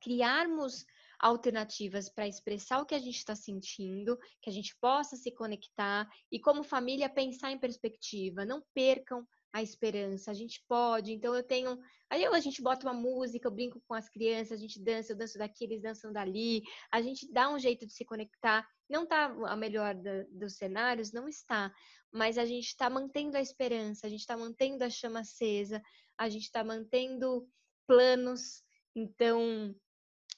criarmos 0.00 0.84
alternativas 1.18 2.08
para 2.08 2.28
expressar 2.28 2.80
o 2.80 2.86
que 2.86 2.94
a 2.94 2.98
gente 2.98 3.16
está 3.16 3.34
sentindo, 3.34 4.18
que 4.40 4.48
a 4.48 4.52
gente 4.52 4.76
possa 4.80 5.16
se 5.16 5.30
conectar 5.32 6.08
e, 6.30 6.38
como 6.38 6.62
família, 6.62 7.08
pensar 7.08 7.50
em 7.50 7.58
perspectiva. 7.58 8.44
Não 8.44 8.62
percam 8.74 9.26
a 9.52 9.62
esperança. 9.62 10.30
A 10.30 10.34
gente 10.34 10.62
pode. 10.68 11.12
Então 11.12 11.34
eu 11.34 11.42
tenho. 11.42 11.78
Aí 12.10 12.24
a 12.24 12.40
gente 12.40 12.62
bota 12.62 12.86
uma 12.86 12.94
música, 12.94 13.48
eu 13.48 13.52
brinco 13.52 13.82
com 13.86 13.94
as 13.94 14.08
crianças, 14.08 14.52
a 14.52 14.56
gente 14.56 14.82
dança, 14.82 15.12
eu 15.12 15.16
danço 15.16 15.38
daqui, 15.38 15.64
eles 15.64 15.82
dançam 15.82 16.12
dali. 16.12 16.62
A 16.90 17.02
gente 17.02 17.30
dá 17.32 17.50
um 17.50 17.58
jeito 17.58 17.86
de 17.86 17.92
se 17.92 18.04
conectar. 18.04 18.66
Não 18.88 19.04
está 19.04 19.26
a 19.26 19.56
melhor 19.56 19.94
da, 19.94 20.24
dos 20.30 20.56
cenários, 20.56 21.12
não 21.12 21.28
está. 21.28 21.72
Mas 22.12 22.38
a 22.38 22.44
gente 22.44 22.68
está 22.68 22.88
mantendo 22.88 23.36
a 23.36 23.40
esperança, 23.40 24.06
a 24.06 24.10
gente 24.10 24.20
está 24.20 24.36
mantendo 24.36 24.82
a 24.82 24.90
chama 24.90 25.20
acesa, 25.20 25.82
a 26.16 26.28
gente 26.28 26.44
está 26.44 26.64
mantendo 26.64 27.46
planos. 27.86 28.62
Então, 28.94 29.74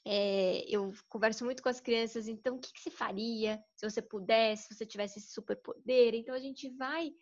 é, 0.04 0.64
eu 0.68 0.92
converso 1.08 1.44
muito 1.44 1.62
com 1.62 1.68
as 1.68 1.80
crianças, 1.80 2.26
então 2.26 2.56
o 2.56 2.58
que, 2.58 2.72
que 2.72 2.80
você 2.80 2.90
faria 2.90 3.62
se 3.76 3.88
você 3.88 4.00
pudesse, 4.00 4.68
se 4.68 4.74
você 4.74 4.86
tivesse 4.86 5.18
esse 5.18 5.32
superpoder? 5.32 6.14
Então 6.14 6.34
a 6.34 6.38
gente 6.38 6.68
vai 6.76 7.12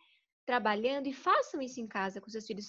trabalhando 0.47 1.06
e 1.06 1.12
façam 1.12 1.61
isso 1.61 1.80
em 1.80 1.87
casa 1.87 2.20
com 2.20 2.30
seus 2.30 2.47
filhos. 2.47 2.66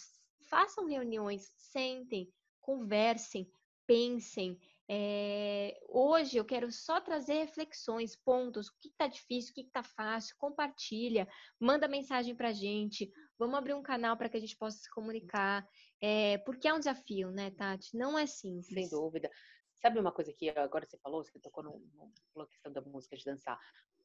Façam 0.49 0.87
reuniões, 0.87 1.51
sentem, 1.57 2.27
conversem, 2.59 3.49
pensem. 3.85 4.59
É, 4.91 5.79
hoje 5.87 6.35
eu 6.35 6.43
quero 6.43 6.71
só 6.71 6.99
trazer 6.99 7.33
reflexões, 7.33 8.15
pontos, 8.15 8.67
o 8.67 8.73
que 8.81 8.87
está 8.87 9.05
difícil, 9.05 9.51
o 9.51 9.53
que 9.53 9.61
está 9.61 9.83
fácil, 9.83 10.35
compartilha, 10.39 11.27
manda 11.59 11.87
mensagem 11.87 12.35
para 12.35 12.49
a 12.49 12.53
gente, 12.53 13.11
vamos 13.37 13.55
abrir 13.55 13.75
um 13.75 13.83
canal 13.83 14.17
para 14.17 14.27
que 14.27 14.37
a 14.37 14.39
gente 14.39 14.57
possa 14.57 14.79
se 14.79 14.89
comunicar, 14.89 15.63
é, 16.01 16.39
porque 16.39 16.67
é 16.67 16.73
um 16.73 16.79
desafio, 16.79 17.29
né, 17.29 17.51
Tati? 17.51 17.95
Não 17.95 18.17
é 18.17 18.25
simples. 18.25 18.89
Sem 18.89 18.89
dúvida. 18.89 19.29
Sabe 19.81 19.99
uma 19.99 20.11
coisa 20.11 20.33
que 20.33 20.49
agora 20.49 20.85
você 20.85 20.97
falou, 20.97 21.23
você 21.23 21.39
tocou 21.39 21.63
na 21.63 22.45
questão 22.47 22.71
da 22.71 22.81
música 22.81 23.15
de 23.15 23.23
dançar. 23.23 23.57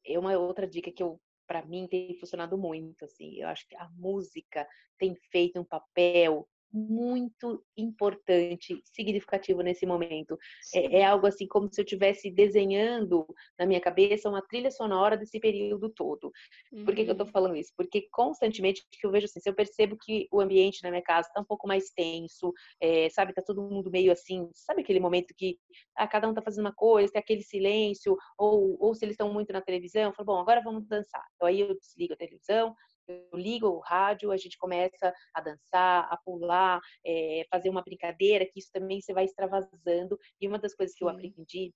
É 0.05 0.17
uma 0.17 0.37
outra 0.37 0.67
dica 0.67 0.91
que 0.91 1.03
eu 1.03 1.19
para 1.47 1.63
mim 1.63 1.87
tem 1.87 2.17
funcionado 2.19 2.57
muito 2.57 3.05
assim. 3.05 3.35
Eu 3.35 3.47
acho 3.47 3.67
que 3.67 3.75
a 3.75 3.87
música 3.89 4.67
tem 4.97 5.15
feito 5.31 5.59
um 5.59 5.63
papel 5.63 6.47
muito 6.75 7.63
importante, 7.77 8.81
significativo 8.83 9.61
nesse 9.61 9.85
momento. 9.85 10.37
É, 10.73 10.99
é, 10.99 11.05
algo 11.05 11.25
assim 11.25 11.47
como 11.47 11.71
se 11.71 11.79
eu 11.79 11.85
estivesse 11.85 12.29
desenhando 12.29 13.25
na 13.57 13.65
minha 13.65 13.79
cabeça 13.79 14.29
uma 14.29 14.41
trilha 14.41 14.69
sonora 14.69 15.15
desse 15.15 15.39
período 15.39 15.89
todo. 15.89 16.31
Uhum. 16.73 16.85
Por 16.85 16.93
que, 16.93 17.03
que 17.03 17.09
eu 17.09 17.13
estou 17.13 17.25
uhum. 17.25 17.31
falando 17.31 17.55
isso? 17.55 17.71
Porque 17.77 18.07
constantemente 18.11 18.83
que 18.91 19.07
eu 19.07 19.11
vejo 19.11 19.25
assim, 19.25 19.39
se 19.39 19.49
eu 19.49 19.55
percebo 19.55 19.97
que 19.97 20.27
o 20.31 20.41
ambiente 20.41 20.83
na 20.83 20.89
minha 20.89 21.01
casa 21.01 21.27
está 21.29 21.39
um 21.39 21.45
pouco 21.45 21.67
mais 21.67 21.89
tenso, 21.91 22.53
é, 22.81 23.09
sabe, 23.09 23.33
tá 23.33 23.41
todo 23.41 23.61
mundo 23.61 23.89
meio 23.89 24.11
assim, 24.11 24.49
sabe 24.53 24.81
aquele 24.81 24.99
momento 24.99 25.33
que 25.37 25.57
ah, 25.95 26.07
cada 26.07 26.27
um 26.27 26.33
tá 26.33 26.41
fazendo 26.41 26.65
uma 26.65 26.73
coisa, 26.73 27.13
tem 27.13 27.19
aquele 27.19 27.41
silêncio, 27.41 28.17
ou, 28.37 28.77
ou 28.79 28.93
se 28.93 29.05
eles 29.05 29.13
estão 29.13 29.31
muito 29.31 29.53
na 29.53 29.61
televisão, 29.61 30.03
eu 30.03 30.13
falo, 30.13 30.25
bom, 30.25 30.39
agora 30.39 30.61
vamos 30.61 30.85
dançar. 30.87 31.23
Então 31.35 31.47
aí 31.47 31.61
eu 31.61 31.77
desligo 31.79 32.13
a 32.13 32.17
televisão, 32.17 32.75
eu 33.07 33.37
ligo 33.37 33.67
o 33.67 33.79
rádio, 33.79 34.31
a 34.31 34.37
gente 34.37 34.57
começa 34.57 35.13
a 35.33 35.41
dançar, 35.41 36.07
a 36.11 36.17
pular, 36.17 36.79
é, 37.05 37.45
fazer 37.49 37.69
uma 37.69 37.83
brincadeira, 37.83 38.45
que 38.45 38.59
isso 38.59 38.69
também 38.71 39.01
você 39.01 39.13
vai 39.13 39.25
extravasando. 39.25 40.17
E 40.39 40.47
uma 40.47 40.59
das 40.59 40.75
coisas 40.75 40.95
que 40.95 41.03
eu 41.03 41.09
aprendi 41.09 41.73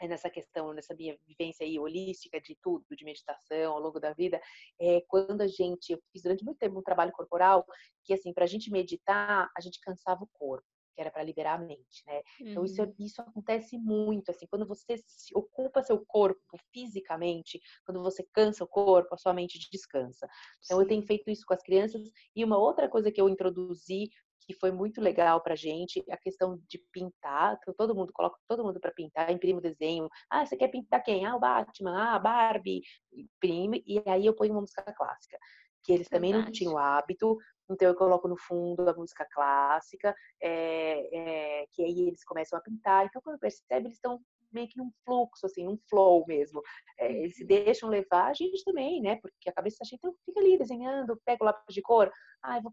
é 0.00 0.08
nessa 0.08 0.28
questão, 0.28 0.72
nessa 0.72 0.94
minha 0.94 1.16
vivência 1.26 1.64
aí 1.64 1.78
holística 1.78 2.40
de 2.40 2.56
tudo, 2.60 2.84
de 2.90 3.04
meditação 3.04 3.72
ao 3.72 3.80
longo 3.80 4.00
da 4.00 4.12
vida, 4.12 4.40
é 4.80 5.00
quando 5.06 5.42
a 5.42 5.46
gente, 5.46 5.92
eu 5.92 6.02
fiz 6.12 6.22
durante 6.22 6.44
muito 6.44 6.58
tempo 6.58 6.78
um 6.78 6.82
trabalho 6.82 7.12
corporal, 7.12 7.64
que 8.04 8.12
assim, 8.12 8.32
para 8.32 8.44
a 8.44 8.48
gente 8.48 8.70
meditar, 8.70 9.48
a 9.56 9.60
gente 9.60 9.80
cansava 9.80 10.24
o 10.24 10.28
corpo 10.32 10.66
que 10.94 11.00
era 11.00 11.10
para 11.10 11.22
liberar 11.22 11.54
a 11.54 11.58
mente, 11.58 12.02
né? 12.06 12.22
Então 12.40 12.64
isso, 12.64 12.82
uhum. 12.82 12.94
isso 12.98 13.20
acontece 13.20 13.78
muito, 13.78 14.30
assim, 14.30 14.46
quando 14.46 14.66
você 14.66 14.96
ocupa 15.34 15.82
seu 15.82 16.04
corpo 16.06 16.40
fisicamente, 16.72 17.60
quando 17.84 18.02
você 18.02 18.26
cansa 18.32 18.64
o 18.64 18.68
corpo, 18.68 19.14
a 19.14 19.18
sua 19.18 19.32
mente 19.32 19.58
descansa. 19.70 20.28
Então 20.64 20.78
Sim. 20.78 20.82
eu 20.82 20.88
tenho 20.88 21.02
feito 21.02 21.30
isso 21.30 21.44
com 21.46 21.54
as 21.54 21.62
crianças 21.62 22.02
e 22.34 22.44
uma 22.44 22.58
outra 22.58 22.88
coisa 22.88 23.10
que 23.10 23.20
eu 23.20 23.28
introduzi 23.28 24.10
que 24.46 24.54
foi 24.54 24.72
muito 24.72 25.00
legal 25.00 25.40
pra 25.40 25.54
gente, 25.54 26.04
a 26.10 26.16
questão 26.16 26.58
de 26.68 26.78
pintar, 26.92 27.56
então 27.60 27.72
todo 27.74 27.94
mundo 27.94 28.12
coloca 28.12 28.36
todo 28.48 28.64
mundo 28.64 28.80
para 28.80 28.92
pintar, 28.92 29.30
imprime 29.30 29.58
o 29.58 29.62
desenho. 29.62 30.08
Ah, 30.28 30.44
você 30.44 30.56
quer 30.56 30.68
pintar 30.68 31.02
quem? 31.02 31.24
Ah, 31.24 31.36
o 31.36 31.40
Batman, 31.40 31.96
ah, 31.96 32.16
a 32.16 32.18
Barbie, 32.18 32.82
imprime 33.12 33.82
e 33.86 34.02
aí 34.06 34.26
eu 34.26 34.34
ponho 34.34 34.52
uma 34.52 34.60
música 34.60 34.82
clássica 34.92 35.38
que 35.82 35.92
eles 35.92 36.08
também 36.08 36.32
Verdade. 36.32 36.46
não 36.46 36.52
tinham 36.52 36.78
hábito, 36.78 37.38
então 37.70 37.88
eu 37.88 37.94
coloco 37.94 38.28
no 38.28 38.36
fundo 38.36 38.88
a 38.88 38.94
música 38.94 39.26
clássica, 39.32 40.14
é, 40.40 41.62
é, 41.62 41.66
que 41.72 41.82
aí 41.82 42.08
eles 42.08 42.24
começam 42.24 42.58
a 42.58 42.62
pintar. 42.62 43.06
Então 43.06 43.22
quando 43.22 43.38
percebe, 43.38 43.86
eles 43.86 43.96
estão 43.96 44.20
meio 44.52 44.68
que 44.68 44.78
num 44.78 44.90
fluxo, 45.04 45.46
assim, 45.46 45.64
num 45.64 45.78
flow 45.88 46.24
mesmo. 46.26 46.60
É, 46.98 47.10
eles 47.10 47.36
se 47.36 47.42
uhum. 47.42 47.48
deixam 47.48 47.88
levar, 47.88 48.26
a 48.26 48.34
gente 48.34 48.62
também, 48.64 49.00
né? 49.00 49.16
Porque 49.16 49.48
a 49.48 49.52
cabeça 49.52 49.78
da 49.80 49.86
gente 49.86 49.98
então, 49.98 50.14
fica 50.24 50.40
ali 50.40 50.58
desenhando, 50.58 51.20
pega 51.24 51.42
o 51.42 51.46
lápis 51.46 51.74
de 51.74 51.82
cor, 51.82 52.12
ah, 52.42 52.58
eu 52.58 52.62
vou 52.62 52.72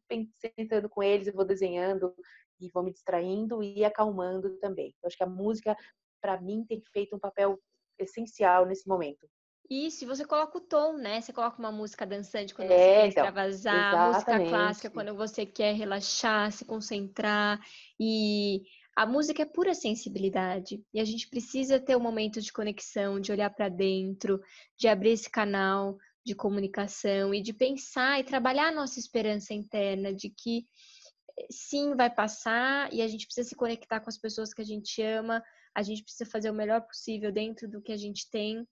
sentando 0.57 0.89
com 0.89 1.01
eles, 1.01 1.27
eu 1.27 1.33
vou 1.33 1.45
desenhando 1.45 2.13
e 2.59 2.69
vou 2.69 2.83
me 2.83 2.91
distraindo 2.91 3.63
e 3.63 3.85
acalmando 3.85 4.57
também. 4.59 4.93
Eu 5.01 5.07
acho 5.07 5.17
que 5.17 5.23
a 5.23 5.27
música, 5.27 5.75
para 6.21 6.39
mim, 6.41 6.65
tem 6.67 6.81
feito 6.91 7.15
um 7.15 7.19
papel 7.19 7.57
essencial 7.97 8.65
nesse 8.65 8.87
momento. 8.87 9.27
Isso, 9.69 10.03
e 10.03 10.07
você 10.07 10.25
coloca 10.25 10.57
o 10.57 10.61
tom, 10.61 10.93
né? 10.93 11.21
Você 11.21 11.31
coloca 11.31 11.59
uma 11.59 11.71
música 11.71 12.03
dançante 12.03 12.55
quando 12.55 12.71
é, 12.71 12.75
você 12.75 12.83
quer 12.83 13.07
então, 13.07 13.25
extravasar, 13.25 14.07
música 14.07 14.49
clássica 14.49 14.89
quando 14.89 15.15
você 15.15 15.45
quer 15.45 15.75
relaxar, 15.75 16.51
se 16.51 16.65
concentrar. 16.65 17.59
E 17.99 18.63
a 18.95 19.05
música 19.05 19.43
é 19.43 19.45
pura 19.45 19.75
sensibilidade. 19.75 20.83
E 20.91 20.99
a 20.99 21.05
gente 21.05 21.29
precisa 21.29 21.79
ter 21.79 21.95
um 21.95 21.99
momento 21.99 22.41
de 22.41 22.51
conexão, 22.51 23.19
de 23.19 23.31
olhar 23.31 23.51
para 23.51 23.69
dentro, 23.69 24.41
de 24.75 24.87
abrir 24.87 25.11
esse 25.11 25.29
canal 25.29 25.99
de 26.25 26.33
comunicação 26.33 27.31
e 27.31 27.39
de 27.39 27.53
pensar 27.53 28.19
e 28.19 28.23
trabalhar 28.23 28.69
a 28.69 28.75
nossa 28.75 28.99
esperança 28.99 29.53
interna 29.53 30.13
de 30.13 30.29
que 30.29 30.65
eh, 31.39 31.47
sim, 31.51 31.95
vai 31.95 32.09
passar 32.09 32.91
e 32.91 33.03
a 33.03 33.07
gente 33.07 33.25
precisa 33.25 33.47
se 33.47 33.55
conectar 33.55 33.99
com 33.99 34.09
as 34.09 34.17
pessoas 34.17 34.51
que 34.51 34.61
a 34.61 34.65
gente 34.65 35.01
ama, 35.01 35.43
a 35.75 35.83
gente 35.83 36.03
precisa 36.03 36.29
fazer 36.29 36.49
o 36.49 36.53
melhor 36.53 36.81
possível 36.81 37.31
dentro 37.31 37.69
do 37.69 37.81
que 37.81 37.91
a 37.91 37.97
gente 37.97 38.29
tem 38.31 38.67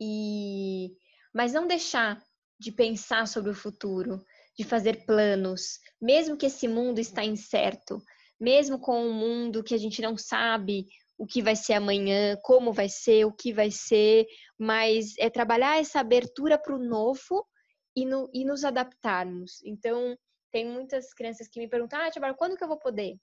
e 0.00 0.90
mas 1.32 1.52
não 1.52 1.66
deixar 1.66 2.20
de 2.58 2.72
pensar 2.72 3.26
sobre 3.26 3.50
o 3.50 3.54
futuro, 3.54 4.24
de 4.56 4.64
fazer 4.64 5.06
planos, 5.06 5.78
mesmo 6.00 6.36
que 6.36 6.46
esse 6.46 6.66
mundo 6.66 6.98
está 6.98 7.24
incerto, 7.24 8.02
mesmo 8.38 8.78
com 8.78 9.04
um 9.04 9.12
mundo 9.12 9.62
que 9.62 9.74
a 9.74 9.78
gente 9.78 10.02
não 10.02 10.16
sabe 10.16 10.86
o 11.16 11.26
que 11.26 11.42
vai 11.42 11.54
ser 11.54 11.74
amanhã, 11.74 12.36
como 12.42 12.72
vai 12.72 12.88
ser, 12.88 13.26
o 13.26 13.32
que 13.32 13.52
vai 13.52 13.70
ser, 13.70 14.26
mas 14.58 15.14
é 15.18 15.28
trabalhar 15.28 15.78
essa 15.78 16.00
abertura 16.00 16.58
para 16.58 16.74
o 16.74 16.82
novo 16.82 17.46
e, 17.94 18.06
no, 18.06 18.30
e, 18.32 18.44
nos 18.44 18.64
adaptarmos. 18.64 19.62
Então, 19.64 20.16
tem 20.50 20.66
muitas 20.66 21.12
crianças 21.12 21.46
que 21.46 21.60
me 21.60 21.68
perguntam, 21.68 22.00
ah, 22.00 22.10
Tiago, 22.10 22.36
quando 22.38 22.56
que 22.56 22.64
eu 22.64 22.68
vou 22.68 22.78
poder 22.78 23.16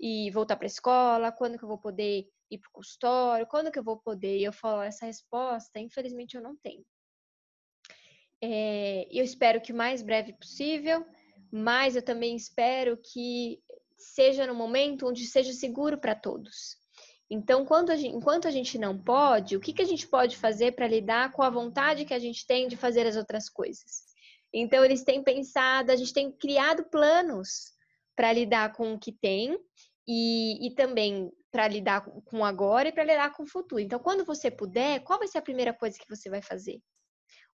ir 0.00 0.30
voltar 0.30 0.56
para 0.56 0.66
a 0.66 0.68
escola? 0.68 1.32
Quando 1.32 1.58
que 1.58 1.64
eu 1.64 1.68
vou 1.68 1.78
poder 1.78 2.26
ir 2.54 2.58
para 2.58 2.68
o 2.68 2.72
consultório? 2.72 3.46
Quando 3.46 3.70
que 3.70 3.78
eu 3.78 3.84
vou 3.84 3.98
poder? 3.98 4.38
E 4.38 4.44
eu 4.44 4.52
falo, 4.52 4.82
essa 4.82 5.06
resposta, 5.06 5.78
infelizmente, 5.78 6.36
eu 6.36 6.42
não 6.42 6.56
tenho. 6.56 6.84
É, 8.42 9.06
eu 9.10 9.24
espero 9.24 9.60
que 9.60 9.72
o 9.72 9.76
mais 9.76 10.02
breve 10.02 10.32
possível, 10.34 11.06
mas 11.50 11.96
eu 11.96 12.02
também 12.02 12.36
espero 12.36 12.96
que 12.96 13.62
seja 13.96 14.46
no 14.46 14.54
momento 14.54 15.08
onde 15.08 15.24
seja 15.26 15.52
seguro 15.52 15.98
para 15.98 16.14
todos. 16.14 16.76
Então, 17.30 17.66
a 17.88 17.96
gente, 17.96 18.14
enquanto 18.14 18.46
a 18.46 18.50
gente 18.50 18.78
não 18.78 18.98
pode, 18.98 19.56
o 19.56 19.60
que, 19.60 19.72
que 19.72 19.82
a 19.82 19.86
gente 19.86 20.06
pode 20.06 20.36
fazer 20.36 20.72
para 20.72 20.86
lidar 20.86 21.32
com 21.32 21.42
a 21.42 21.50
vontade 21.50 22.04
que 22.04 22.14
a 22.14 22.18
gente 22.18 22.46
tem 22.46 22.68
de 22.68 22.76
fazer 22.76 23.06
as 23.06 23.16
outras 23.16 23.48
coisas? 23.48 24.04
Então, 24.52 24.84
eles 24.84 25.02
têm 25.02 25.22
pensado, 25.22 25.90
a 25.90 25.96
gente 25.96 26.12
tem 26.12 26.30
criado 26.30 26.84
planos 26.84 27.72
para 28.14 28.32
lidar 28.32 28.72
com 28.72 28.92
o 28.92 28.98
que 28.98 29.10
tem 29.10 29.58
e, 30.06 30.66
e 30.66 30.74
também 30.74 31.32
para 31.54 31.68
lidar 31.68 32.04
com 32.24 32.44
agora 32.44 32.88
e 32.88 32.92
para 32.92 33.04
lidar 33.04 33.32
com 33.32 33.44
o 33.44 33.46
futuro. 33.46 33.80
Então, 33.80 34.00
quando 34.00 34.24
você 34.24 34.50
puder, 34.50 34.98
qual 35.04 35.20
vai 35.20 35.28
ser 35.28 35.38
a 35.38 35.42
primeira 35.42 35.72
coisa 35.72 35.96
que 35.96 36.08
você 36.08 36.28
vai 36.28 36.42
fazer? 36.42 36.82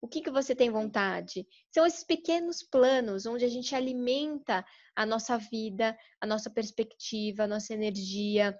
O 0.01 0.07
que, 0.07 0.21
que 0.21 0.31
você 0.31 0.55
tem 0.55 0.69
vontade? 0.69 1.45
São 1.69 1.85
esses 1.85 2.05
pequenos 2.05 2.63
planos 2.63 3.25
onde 3.25 3.43
a 3.43 3.49
gente 3.49 3.75
alimenta 3.75 4.65
a 4.95 5.05
nossa 5.05 5.37
vida, 5.37 5.97
a 6.21 6.25
nossa 6.25 6.49
perspectiva, 6.49 7.43
a 7.43 7.47
nossa 7.47 7.73
energia. 7.73 8.57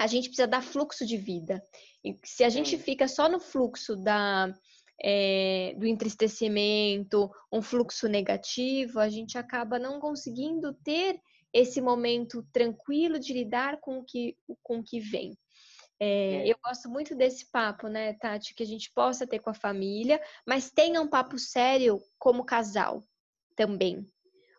A 0.00 0.06
gente 0.06 0.28
precisa 0.28 0.48
dar 0.48 0.62
fluxo 0.62 1.04
de 1.04 1.18
vida. 1.18 1.62
E 2.02 2.16
se 2.24 2.42
a 2.42 2.48
gente 2.48 2.78
fica 2.78 3.06
só 3.06 3.28
no 3.28 3.40
fluxo 3.40 3.94
da, 3.94 4.50
é, 5.04 5.74
do 5.76 5.86
entristecimento, 5.86 7.30
um 7.52 7.60
fluxo 7.60 8.08
negativo, 8.08 9.00
a 9.00 9.10
gente 9.10 9.36
acaba 9.36 9.78
não 9.78 10.00
conseguindo 10.00 10.72
ter 10.82 11.20
esse 11.52 11.80
momento 11.80 12.46
tranquilo 12.52 13.18
de 13.18 13.32
lidar 13.32 13.80
com 13.80 13.98
o 13.98 14.04
que, 14.04 14.36
com 14.62 14.78
o 14.78 14.82
que 14.82 15.00
vem. 15.00 15.36
É, 16.00 16.48
é. 16.48 16.48
Eu 16.48 16.56
gosto 16.64 16.88
muito 16.88 17.14
desse 17.14 17.50
papo, 17.50 17.88
né, 17.88 18.14
Tati, 18.14 18.54
que 18.54 18.62
a 18.62 18.66
gente 18.66 18.90
possa 18.92 19.26
ter 19.26 19.38
com 19.38 19.50
a 19.50 19.54
família, 19.54 20.20
mas 20.46 20.70
tenha 20.70 21.00
um 21.00 21.06
papo 21.06 21.38
sério 21.38 22.00
como 22.18 22.44
casal 22.44 23.04
também, 23.54 24.04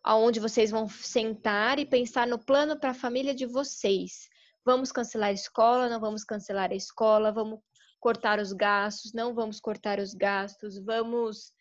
aonde 0.03 0.39
vocês 0.39 0.71
vão 0.71 0.87
sentar 0.87 1.79
e 1.79 1.85
pensar 1.85 2.27
no 2.27 2.39
plano 2.39 2.79
para 2.79 2.91
a 2.91 2.95
família 2.95 3.33
de 3.33 3.45
vocês. 3.45 4.29
Vamos 4.65 4.91
cancelar 4.91 5.29
a 5.29 5.33
escola, 5.33 5.89
não 5.89 5.99
vamos 5.99 6.23
cancelar 6.23 6.71
a 6.71 6.75
escola, 6.75 7.31
vamos 7.31 7.59
cortar 7.99 8.39
os 8.39 8.53
gastos, 8.53 9.11
não 9.13 9.33
vamos 9.33 9.59
cortar 9.59 9.99
os 9.99 10.13
gastos, 10.13 10.77
vamos 10.77 11.51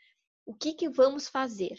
o 0.44 0.54
que 0.54 0.74
que 0.74 0.88
vamos 0.88 1.28
fazer? 1.28 1.76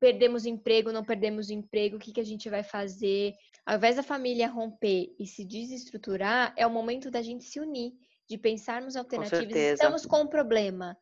Perdemos 0.00 0.44
emprego, 0.44 0.92
não 0.92 1.04
perdemos 1.04 1.50
emprego, 1.50 1.96
o 1.96 1.98
que 1.98 2.12
que 2.12 2.20
a 2.20 2.24
gente 2.24 2.48
vai 2.50 2.62
fazer? 2.62 3.34
Ao 3.64 3.76
invés 3.76 3.96
da 3.96 4.02
família 4.02 4.48
romper 4.48 5.14
e 5.18 5.26
se 5.26 5.44
desestruturar, 5.44 6.52
é 6.56 6.66
o 6.66 6.70
momento 6.70 7.10
da 7.10 7.22
gente 7.22 7.44
se 7.44 7.60
unir, 7.60 7.92
de 8.28 8.36
pensarmos 8.36 8.96
alternativas. 8.96 9.52
Com 9.52 9.58
Estamos 9.58 10.06
com 10.06 10.22
um 10.22 10.26
problema. 10.26 10.96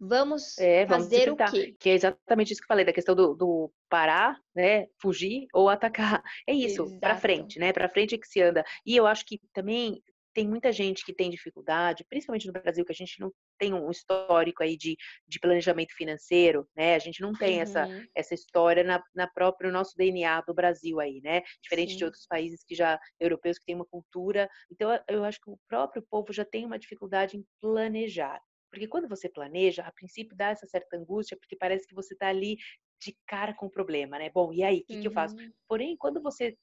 Vamos, 0.00 0.56
é, 0.58 0.86
vamos 0.86 1.06
fazer 1.06 1.32
o 1.32 1.36
quê? 1.36 1.76
Que 1.78 1.90
é 1.90 1.94
exatamente 1.94 2.52
isso 2.52 2.60
que 2.60 2.66
eu 2.66 2.68
falei, 2.68 2.84
da 2.84 2.92
questão 2.92 3.16
do, 3.16 3.34
do 3.34 3.72
parar, 3.88 4.38
né, 4.54 4.86
fugir 5.00 5.48
ou 5.52 5.68
atacar. 5.68 6.22
É 6.46 6.52
isso, 6.52 6.98
para 7.00 7.16
frente, 7.16 7.58
né? 7.58 7.72
Para 7.72 7.88
frente 7.88 8.14
é 8.14 8.18
que 8.18 8.28
se 8.28 8.40
anda. 8.40 8.64
E 8.86 8.96
eu 8.96 9.06
acho 9.06 9.24
que 9.26 9.40
também 9.52 10.00
tem 10.34 10.48
muita 10.48 10.72
gente 10.72 11.04
que 11.04 11.14
tem 11.14 11.30
dificuldade, 11.30 12.04
principalmente 12.08 12.46
no 12.46 12.52
Brasil, 12.52 12.84
que 12.84 12.92
a 12.92 12.94
gente 12.94 13.20
não 13.20 13.32
tem 13.58 13.74
um 13.74 13.90
histórico 13.90 14.62
aí 14.62 14.76
de, 14.76 14.96
de 15.26 15.40
planejamento 15.40 15.94
financeiro, 15.94 16.68
né? 16.76 16.94
A 16.94 16.98
gente 16.98 17.20
não 17.20 17.32
tem 17.32 17.56
uhum. 17.56 17.62
essa, 17.62 17.88
essa 18.14 18.34
história 18.34 18.84
na, 18.84 19.02
na 19.14 19.26
própria, 19.26 19.70
nosso 19.70 19.96
DNA 19.96 20.40
do 20.42 20.54
Brasil 20.54 21.00
aí, 21.00 21.20
né? 21.22 21.42
Diferente 21.62 21.92
Sim. 21.92 21.98
de 21.98 22.04
outros 22.04 22.26
países 22.26 22.64
que 22.64 22.74
já, 22.74 22.98
europeus, 23.18 23.58
que 23.58 23.66
têm 23.66 23.74
uma 23.74 23.86
cultura. 23.86 24.48
Então, 24.70 24.90
eu 25.08 25.24
acho 25.24 25.40
que 25.40 25.50
o 25.50 25.58
próprio 25.68 26.04
povo 26.08 26.32
já 26.32 26.44
tem 26.44 26.64
uma 26.64 26.78
dificuldade 26.78 27.36
em 27.36 27.44
planejar. 27.60 28.40
Porque 28.70 28.86
quando 28.86 29.08
você 29.08 29.28
planeja, 29.28 29.82
a 29.82 29.92
princípio 29.92 30.36
dá 30.36 30.50
essa 30.50 30.66
certa 30.66 30.96
angústia, 30.96 31.36
porque 31.38 31.56
parece 31.56 31.86
que 31.86 31.94
você 31.94 32.14
está 32.14 32.28
ali 32.28 32.56
de 33.00 33.16
cara 33.26 33.54
com 33.54 33.66
o 33.66 33.70
problema, 33.70 34.18
né? 34.18 34.30
Bom, 34.30 34.52
e 34.52 34.62
aí, 34.62 34.80
o 34.80 34.84
que, 34.84 34.94
uhum. 34.94 35.00
que 35.00 35.08
eu 35.08 35.12
faço? 35.12 35.36
Uhum. 35.36 35.50
Porém, 35.68 35.96
quando 35.96 36.20
você 36.20 36.56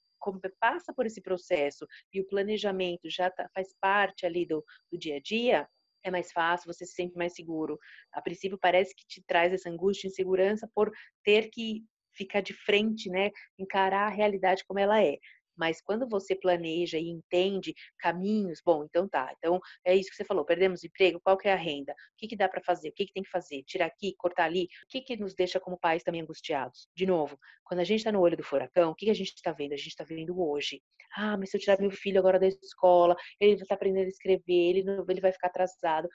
passa 0.60 0.94
por 0.94 1.06
esse 1.06 1.22
processo 1.22 1.86
e 2.14 2.22
o 2.22 2.28
planejamento 2.28 3.10
já 3.10 3.30
tá, 3.30 3.50
faz 3.54 3.74
parte 3.80 4.26
ali 4.26 4.46
do, 4.46 4.64
do 4.92 4.98
dia 4.98 5.18
a 5.18 5.20
dia, 5.20 5.68
é 6.04 6.12
mais 6.12 6.32
fácil, 6.32 6.72
você 6.72 6.86
se 6.86 6.94
sente 6.94 7.18
mais 7.18 7.34
seguro. 7.34 7.80
A 8.14 8.22
princípio 8.22 8.60
parece 8.62 8.96
que 8.96 9.06
te 9.08 9.24
traz 9.26 9.52
essa 9.52 9.70
angústia 9.70 10.08
insegurança 10.08 10.70
por 10.74 10.92
ter 11.24 11.50
que 11.50 11.84
ficar 12.14 12.42
de 12.42 12.54
frente, 12.54 13.10
né, 13.10 13.30
encarar 13.60 14.08
a 14.08 14.10
realidade 14.10 14.64
como 14.66 14.80
ela 14.80 15.04
é. 15.04 15.18
Mas 15.56 15.82
quando 15.82 16.08
você 16.08 16.36
planeja 16.36 16.98
e 16.98 17.10
entende 17.10 17.74
caminhos, 18.00 18.62
bom, 18.64 18.84
então 18.84 19.08
tá. 19.08 19.34
Então 19.38 19.60
é 19.84 19.96
isso 19.96 20.10
que 20.10 20.16
você 20.16 20.26
falou, 20.26 20.46
perdemos 20.46 20.84
emprego, 20.84 21.20
qual 21.24 21.38
que 21.38 21.48
é 21.48 21.54
a 21.54 21.58
renda? 21.58 21.94
O 21.94 21.96
que, 22.18 22.28
que 22.28 22.36
dá 22.36 22.48
para 22.48 22.62
fazer? 22.62 22.90
O 22.90 22.94
que, 22.94 23.06
que 23.06 23.14
tem 23.14 23.24
que 23.24 23.30
fazer? 23.30 23.64
Tirar 23.64 23.88
aqui, 23.88 24.14
cortar 24.18 24.46
ali? 24.46 24.66
O 24.66 24.88
que, 24.90 25.02
que 25.02 25.18
nos 25.18 25.34
deixa 25.34 25.60
como 25.60 25.78
pais 25.78 26.04
também 26.04 26.22
angustiados? 26.22 26.88
De 26.96 27.06
novo, 27.06 27.38
quando 27.64 27.80
a 27.80 27.84
gente 27.84 28.00
está 28.00 28.12
no 28.12 28.22
olho 28.22 28.38
do 28.38 28.44
furacão, 28.44 28.92
o 28.92 28.96
que, 28.96 29.06
que 29.06 29.12
a 29.12 29.16
gente 29.16 29.34
está 29.34 29.52
vendo? 29.52 29.74
A 29.74 29.78
gente 29.78 29.90
está 29.90 30.04
vendo 30.04 30.40
hoje. 30.42 30.82
Ah, 31.16 31.38
mas 31.38 31.50
se 31.50 31.58
eu 31.58 31.62
tirar 31.62 31.80
meu 31.80 31.92
filho 31.92 32.20
agora 32.20 32.40
da 32.40 32.48
escola, 32.48 33.16
ele 33.40 33.56
vai 33.56 33.64
estar 33.64 33.68
tá 33.70 33.76
aprendendo 33.76 34.06
a 34.06 34.10
escrever, 34.10 34.44
ele, 34.48 34.84
não, 34.84 35.06
ele 35.10 35.22
vai 35.22 35.32
ficar 35.32 35.48
atrasado. 35.48 36.10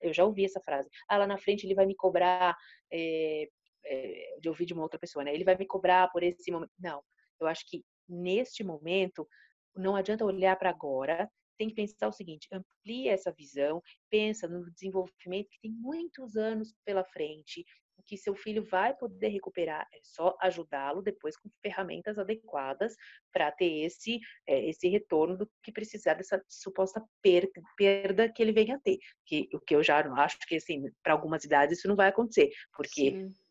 Eu 0.00 0.12
já 0.12 0.24
ouvi 0.24 0.44
essa 0.44 0.60
frase. 0.60 0.88
Ah, 1.08 1.18
lá 1.18 1.26
na 1.26 1.38
frente 1.38 1.66
ele 1.66 1.74
vai 1.74 1.86
me 1.86 1.94
cobrar. 1.94 2.56
É, 2.92 3.48
é, 3.86 4.36
de 4.40 4.48
ouvir 4.48 4.66
de 4.66 4.74
uma 4.74 4.82
outra 4.82 4.98
pessoa, 4.98 5.24
né? 5.24 5.32
Ele 5.32 5.44
vai 5.44 5.56
me 5.56 5.66
cobrar 5.66 6.08
por 6.10 6.22
esse 6.22 6.50
momento. 6.50 6.72
Não, 6.78 7.02
eu 7.40 7.46
acho 7.46 7.64
que 7.68 7.84
neste 8.08 8.64
momento, 8.64 9.26
não 9.74 9.96
adianta 9.96 10.24
olhar 10.24 10.56
para 10.56 10.70
agora, 10.70 11.30
tem 11.58 11.68
que 11.68 11.74
pensar 11.74 12.08
o 12.08 12.12
seguinte: 12.12 12.48
amplia 12.52 13.12
essa 13.12 13.32
visão, 13.32 13.82
pensa 14.10 14.48
no 14.48 14.70
desenvolvimento 14.70 15.48
que 15.50 15.60
tem 15.60 15.72
muitos 15.72 16.36
anos 16.36 16.74
pela 16.84 17.04
frente, 17.04 17.64
que 18.06 18.16
seu 18.16 18.34
filho 18.34 18.64
vai 18.64 18.94
poder 18.94 19.28
recuperar. 19.28 19.86
É 19.92 19.98
só 20.02 20.36
ajudá-lo 20.40 21.02
depois 21.02 21.36
com 21.36 21.50
ferramentas 21.62 22.18
adequadas 22.18 22.94
para 23.32 23.50
ter 23.50 23.84
esse, 23.84 24.20
é, 24.46 24.68
esse 24.68 24.88
retorno 24.88 25.36
do 25.36 25.50
que 25.62 25.72
precisar 25.72 26.14
dessa 26.14 26.42
suposta 26.48 27.02
perda, 27.22 27.60
perda 27.76 28.32
que 28.32 28.42
ele 28.42 28.52
venha 28.52 28.76
a 28.76 28.80
ter. 28.80 28.98
Que, 29.24 29.48
o 29.52 29.60
que 29.60 29.74
eu 29.74 29.82
já 29.82 29.98
acho 30.22 30.38
que, 30.46 30.56
assim, 30.56 30.84
para 31.02 31.14
algumas 31.14 31.44
idades 31.44 31.78
isso 31.78 31.88
não 31.88 31.96
vai 31.96 32.08
acontecer, 32.08 32.50
porque. 32.76 33.10
Sim 33.10 33.45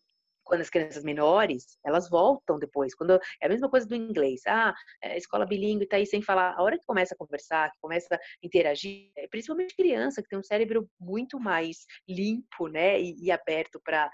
quando 0.45 0.61
as 0.61 0.69
crianças 0.69 1.03
menores, 1.03 1.77
elas 1.83 2.09
voltam 2.09 2.57
depois. 2.59 2.95
Quando 2.95 3.13
é 3.41 3.45
a 3.45 3.49
mesma 3.49 3.69
coisa 3.69 3.87
do 3.87 3.95
inglês. 3.95 4.41
Ah, 4.47 4.73
é, 5.01 5.17
escola 5.17 5.45
bilíngue 5.45 5.87
tá 5.87 5.97
aí 5.97 6.05
sem 6.05 6.21
falar. 6.21 6.53
A 6.55 6.61
hora 6.61 6.77
que 6.77 6.85
começa 6.85 7.13
a 7.13 7.17
conversar, 7.17 7.71
que 7.71 7.79
começa 7.81 8.15
a 8.15 8.19
interagir, 8.43 9.11
é, 9.17 9.27
principalmente 9.27 9.75
criança 9.75 10.21
que 10.21 10.29
tem 10.29 10.39
um 10.39 10.43
cérebro 10.43 10.89
muito 10.99 11.39
mais 11.39 11.85
limpo, 12.07 12.67
né, 12.67 13.01
e, 13.01 13.15
e 13.25 13.31
aberto 13.31 13.81
para 13.83 14.09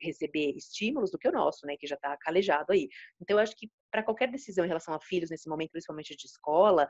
receber 0.00 0.56
estímulos 0.56 1.10
do 1.10 1.18
que 1.18 1.28
o 1.28 1.32
nosso, 1.32 1.66
né, 1.66 1.76
que 1.78 1.86
já 1.86 1.94
está 1.94 2.16
calejado 2.16 2.72
aí. 2.72 2.88
Então 3.20 3.36
eu 3.36 3.42
acho 3.42 3.54
que 3.56 3.70
para 3.90 4.02
qualquer 4.02 4.30
decisão 4.30 4.64
em 4.64 4.68
relação 4.68 4.94
a 4.94 5.00
filhos 5.00 5.30
nesse 5.30 5.48
momento, 5.48 5.70
principalmente 5.70 6.16
de 6.16 6.26
escola, 6.26 6.88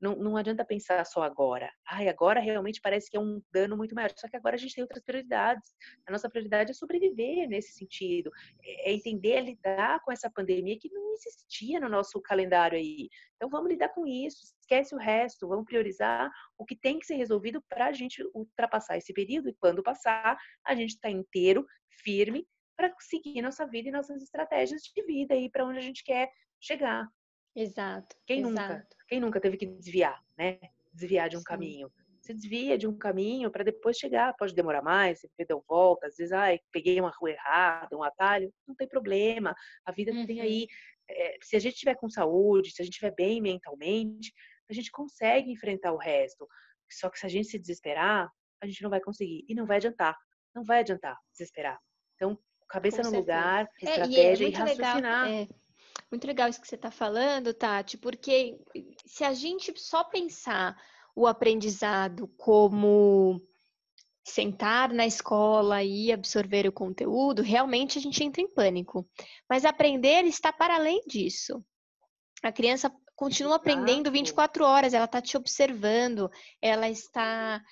não, 0.00 0.16
não 0.16 0.36
adianta 0.36 0.64
pensar 0.64 1.04
só 1.04 1.22
agora. 1.22 1.70
Ai, 1.86 2.08
agora 2.08 2.40
realmente 2.40 2.80
parece 2.80 3.10
que 3.10 3.16
é 3.16 3.20
um 3.20 3.42
dano 3.52 3.76
muito 3.76 3.94
maior. 3.94 4.10
Só 4.16 4.28
que 4.28 4.36
agora 4.36 4.56
a 4.56 4.58
gente 4.58 4.74
tem 4.74 4.82
outras 4.82 5.02
prioridades. 5.04 5.74
A 6.06 6.12
nossa 6.12 6.28
prioridade 6.28 6.70
é 6.70 6.74
sobreviver 6.74 7.46
nesse 7.48 7.72
sentido. 7.72 8.30
É, 8.62 8.90
é 8.90 8.92
entender, 8.94 9.40
lidar 9.42 10.00
com 10.02 10.10
essa 10.10 10.30
pandemia 10.30 10.78
que 10.80 10.90
não 10.90 11.12
existia 11.12 11.78
no 11.78 11.88
nosso 11.88 12.20
calendário 12.22 12.78
aí. 12.78 13.10
Então 13.36 13.50
vamos 13.50 13.70
lidar 13.70 13.90
com 13.90 14.06
isso. 14.06 14.38
Esquece 14.60 14.94
o 14.94 14.98
resto. 14.98 15.46
Vamos 15.46 15.66
priorizar 15.66 16.30
o 16.56 16.64
que 16.64 16.76
tem 16.76 16.98
que 16.98 17.06
ser 17.06 17.16
resolvido 17.16 17.62
para 17.68 17.86
a 17.86 17.92
gente 17.92 18.22
ultrapassar 18.34 18.96
esse 18.96 19.12
período. 19.12 19.50
E 19.50 19.54
quando 19.54 19.82
passar, 19.82 20.38
a 20.64 20.74
gente 20.74 20.94
está 20.94 21.10
inteiro, 21.10 21.66
firme, 22.02 22.46
para 22.74 22.94
seguir 23.00 23.42
nossa 23.42 23.66
vida 23.66 23.90
e 23.90 23.92
nossas 23.92 24.22
estratégias 24.22 24.80
de 24.82 25.04
vida 25.04 25.34
aí 25.34 25.50
para 25.50 25.66
onde 25.66 25.78
a 25.78 25.82
gente 25.82 26.02
quer 26.02 26.30
chegar. 26.58 27.06
Exato. 27.54 28.16
Quem 28.26 28.40
exato. 28.40 28.72
nunca? 28.72 28.88
Quem 29.10 29.18
nunca 29.18 29.40
teve 29.40 29.56
que 29.56 29.66
desviar, 29.66 30.22
né? 30.38 30.60
Desviar 30.94 31.28
de 31.28 31.36
um 31.36 31.40
Sim. 31.40 31.44
caminho. 31.44 31.92
Você 32.20 32.32
desvia 32.32 32.78
de 32.78 32.86
um 32.86 32.96
caminho 32.96 33.50
para 33.50 33.64
depois 33.64 33.96
chegar. 33.96 34.36
Pode 34.36 34.54
demorar 34.54 34.82
mais, 34.82 35.20
você 35.20 35.44
deu 35.44 35.64
volta, 35.68 36.06
às 36.06 36.14
vezes, 36.16 36.32
ai, 36.32 36.60
peguei 36.70 37.00
uma 37.00 37.10
rua 37.10 37.32
errada, 37.32 37.96
um 37.96 38.04
atalho. 38.04 38.54
Não 38.68 38.74
tem 38.76 38.86
problema. 38.86 39.52
A 39.84 39.90
vida 39.90 40.12
uhum. 40.12 40.24
tem 40.24 40.40
aí. 40.40 40.68
É, 41.10 41.36
se 41.42 41.56
a 41.56 41.58
gente 41.58 41.74
tiver 41.74 41.96
com 41.96 42.08
saúde, 42.08 42.70
se 42.70 42.80
a 42.80 42.84
gente 42.84 42.92
estiver 42.92 43.12
bem 43.16 43.40
mentalmente, 43.40 44.32
a 44.70 44.72
gente 44.72 44.92
consegue 44.92 45.50
enfrentar 45.50 45.92
o 45.92 45.98
resto. 45.98 46.46
Só 46.88 47.10
que 47.10 47.18
se 47.18 47.26
a 47.26 47.28
gente 47.28 47.48
se 47.48 47.58
desesperar, 47.58 48.30
a 48.60 48.66
gente 48.66 48.80
não 48.80 48.90
vai 48.90 49.00
conseguir. 49.00 49.44
E 49.48 49.56
não 49.56 49.66
vai 49.66 49.78
adiantar. 49.78 50.16
Não 50.54 50.62
vai 50.62 50.80
adiantar 50.80 51.18
desesperar. 51.32 51.80
Então, 52.14 52.38
cabeça 52.68 52.98
com 52.98 53.08
no 53.08 53.10
certeza. 53.10 53.38
lugar, 53.38 53.68
estratégia 53.82 54.44
é, 54.44 54.48
e, 54.48 54.52
é 54.52 54.54
e 54.54 54.54
raciocinar. 54.54 55.26
Legal, 55.26 55.48
é 55.50 55.59
muito 56.10 56.26
legal 56.26 56.48
isso 56.48 56.60
que 56.60 56.68
você 56.68 56.74
está 56.74 56.90
falando, 56.90 57.54
Tati, 57.54 57.96
porque 57.96 58.58
se 59.06 59.22
a 59.24 59.32
gente 59.32 59.72
só 59.78 60.02
pensar 60.02 60.76
o 61.14 61.26
aprendizado 61.26 62.28
como 62.36 63.40
sentar 64.24 64.92
na 64.92 65.06
escola 65.06 65.82
e 65.82 66.12
absorver 66.12 66.66
o 66.66 66.72
conteúdo, 66.72 67.42
realmente 67.42 67.98
a 67.98 68.00
gente 68.00 68.22
entra 68.22 68.42
em 68.42 68.52
pânico. 68.52 69.08
Mas 69.48 69.64
aprender 69.64 70.24
está 70.24 70.52
para 70.52 70.76
além 70.76 71.02
disso. 71.06 71.64
A 72.42 72.52
criança 72.52 72.92
continua 73.14 73.56
aprendendo 73.56 74.10
24 74.10 74.64
horas, 74.64 74.94
ela 74.94 75.04
está 75.04 75.20
te 75.20 75.36
observando, 75.36 76.30
ela 76.60 76.88
está 76.88 77.62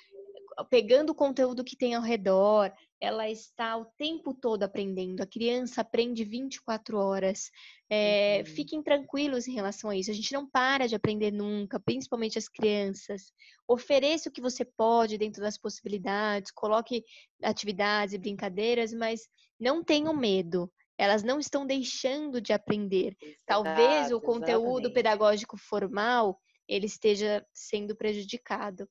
pegando 0.69 1.11
o 1.11 1.15
conteúdo 1.15 1.65
que 1.65 1.77
tem 1.77 1.95
ao 1.95 2.03
redor, 2.03 2.73
ela 3.01 3.31
está 3.31 3.77
o 3.77 3.85
tempo 3.97 4.35
todo 4.35 4.65
aprendendo. 4.65 5.21
A 5.21 5.27
criança 5.27 5.81
aprende 5.81 6.25
24 6.25 6.99
horas. 6.99 7.51
É, 7.89 8.39
uhum. 8.41 8.55
Fiquem 8.55 8.83
tranquilos 8.83 9.47
em 9.47 9.55
relação 9.55 9.91
a 9.91 9.97
isso. 9.97 10.11
A 10.11 10.15
gente 10.15 10.33
não 10.33 10.49
para 10.49 10.87
de 10.87 10.95
aprender 10.95 11.31
nunca, 11.31 11.79
principalmente 11.79 12.39
as 12.39 12.49
crianças. 12.49 13.33
Ofereça 13.69 14.29
o 14.29 14.33
que 14.33 14.41
você 14.41 14.65
pode 14.65 15.17
dentro 15.17 15.41
das 15.41 15.57
possibilidades, 15.57 16.51
coloque 16.51 17.05
atividades 17.43 18.15
e 18.15 18.19
brincadeiras, 18.19 18.93
mas 18.93 19.29
não 19.59 19.83
tenham 19.85 20.15
medo. 20.15 20.71
Elas 20.99 21.23
não 21.23 21.39
estão 21.39 21.65
deixando 21.65 22.41
de 22.41 22.53
aprender. 22.53 23.17
Exato, 23.23 23.45
Talvez 23.47 24.11
o 24.11 24.21
conteúdo 24.21 24.89
exatamente. 24.89 24.95
pedagógico 24.95 25.57
formal 25.57 26.41
ele 26.69 26.87
esteja 26.87 27.45
sendo 27.53 27.97
prejudicado 27.97 28.87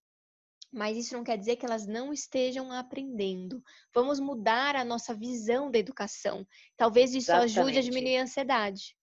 mas 0.71 0.97
isso 0.97 1.15
não 1.15 1.23
quer 1.23 1.37
dizer 1.37 1.55
que 1.55 1.65
elas 1.65 1.85
não 1.87 2.11
estejam 2.11 2.71
aprendendo. 2.71 3.63
Vamos 3.93 4.19
mudar 4.19 4.75
a 4.75 4.83
nossa 4.83 5.13
visão 5.13 5.71
da 5.71 5.79
educação. 5.79 6.45
Talvez 6.75 7.11
isso 7.13 7.31
Exatamente. 7.31 7.59
ajude 7.59 7.77
a 7.79 7.81
diminuir 7.81 8.17
a 8.17 8.23
ansiedade. 8.23 8.95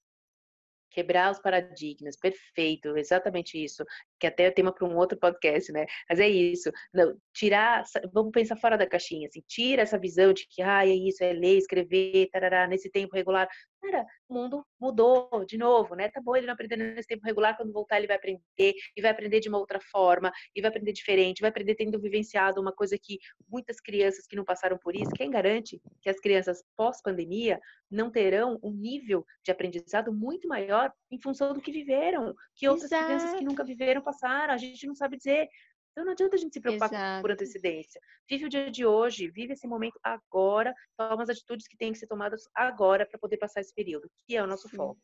Quebrar 0.91 1.33
os 1.33 1.41
paradigmas, 1.41 2.17
perfeito, 2.17 2.97
exatamente 2.97 3.63
isso. 3.63 3.85
Que 4.21 4.29
até 4.29 4.45
é 4.45 4.51
tema 4.53 4.73
para 4.73 4.87
um 4.87 4.97
outro 4.97 5.19
podcast, 5.19 5.73
né? 5.73 5.87
Mas 6.09 6.21
é 6.21 6.29
isso. 6.29 6.71
Não, 6.93 7.19
tirar, 7.33 7.83
vamos 8.13 8.31
pensar 8.31 8.57
fora 8.57 8.79
da 8.79 8.87
caixinha, 8.87 9.27
assim, 9.27 9.43
tira 9.49 9.83
essa 9.83 9.99
visão 9.99 10.33
de 10.33 10.47
que 10.49 10.63
ah, 10.63 10.87
é 10.87 10.95
isso, 10.95 11.25
é 11.25 11.33
ler, 11.33 11.59
escrever, 11.59 12.29
tarará, 12.31 12.69
nesse 12.69 12.89
tempo 12.89 13.17
regular. 13.17 13.49
Cara, 13.85 14.07
o 14.29 14.35
mundo 14.35 14.65
mudou 14.81 15.45
de 15.47 15.59
novo, 15.59 15.95
né? 15.95 16.09
Tá 16.09 16.21
bom, 16.21 16.37
ele 16.37 16.47
não 16.47 16.55
aprendeu 16.55 16.79
nesse 16.79 17.09
tempo 17.09 17.25
regular, 17.25 17.57
quando 17.57 17.73
voltar 17.73 17.99
ele 17.99 18.07
vai 18.07 18.17
aprender, 18.17 18.75
e 18.97 19.03
vai 19.03 19.11
aprender 19.11 19.41
de 19.41 19.49
uma 19.49 19.59
outra 19.59 19.81
forma, 19.81 20.33
e 20.55 20.61
vai 20.61 20.71
aprender 20.71 20.93
diferente, 20.93 21.41
vai 21.41 21.51
aprender 21.51 21.75
tendo 21.75 22.01
vivenciado 22.01 22.61
uma 22.61 22.73
coisa 22.73 22.97
que 23.01 23.19
muitas 23.49 23.81
crianças 23.81 24.27
que 24.27 24.37
não 24.37 24.45
passaram 24.45 24.79
por 24.79 24.95
isso, 24.95 25.11
quem 25.13 25.31
garante 25.31 25.81
que 26.01 26.09
as 26.09 26.19
crianças 26.19 26.63
pós-pandemia 26.77 27.61
não 27.91 28.11
terão 28.11 28.59
um 28.63 28.73
nível 28.73 29.25
de 29.45 29.51
aprendizado 29.51 30.13
muito 30.13 30.49
maior 30.49 30.93
em 31.11 31.21
função 31.21 31.53
do 31.53 31.61
que 31.61 31.71
viveram, 31.71 32.35
que 32.57 32.69
outras 32.69 32.91
Exato. 32.91 33.05
crianças 33.05 33.35
que 33.35 33.45
nunca 33.45 33.65
viveram 33.65 34.03
passaram, 34.03 34.55
a 34.55 34.57
gente 34.57 34.87
não 34.87 34.95
sabe 34.95 35.17
dizer. 35.17 35.49
Então 35.95 36.05
não 36.05 36.13
adianta 36.13 36.35
a 36.35 36.39
gente 36.39 36.53
se 36.53 36.61
preocupar 36.61 36.89
Exato. 36.89 37.23
por 37.23 37.31
antecedência. 37.31 38.01
Vive 38.29 38.47
o 38.47 38.49
dia 38.49 38.69
de 38.69 38.85
hoje, 38.85 39.31
vive 39.31 39.53
esse 39.53 39.67
momento 39.69 39.99
agora, 40.03 40.75
toma 40.97 41.23
as 41.23 41.29
atitudes 41.29 41.69
que 41.69 41.77
têm 41.77 41.93
que 41.93 41.99
ser 41.99 42.09
tomadas 42.09 42.43
agora 42.53 43.07
para 43.07 43.17
poder 43.17 43.37
passar 43.37 43.61
esse 43.61 43.73
período, 43.73 44.11
que 44.27 44.37
é 44.37 44.43
o 44.43 44.47
nosso 44.47 44.69
Sim. 44.69 44.77
foco. 44.77 45.01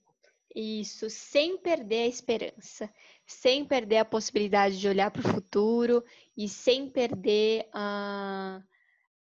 Isso, 0.52 1.08
sem 1.08 1.56
perder 1.58 2.02
a 2.02 2.08
esperança, 2.08 2.92
sem 3.24 3.64
perder 3.64 3.98
a 3.98 4.04
possibilidade 4.04 4.80
de 4.80 4.88
olhar 4.88 5.12
para 5.12 5.20
o 5.20 5.32
futuro 5.32 6.04
e 6.36 6.48
sem 6.48 6.90
perder 6.90 7.68
a, 7.72 8.60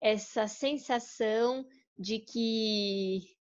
essa 0.00 0.48
sensação 0.48 1.66
de 1.98 2.18
que 2.18 3.36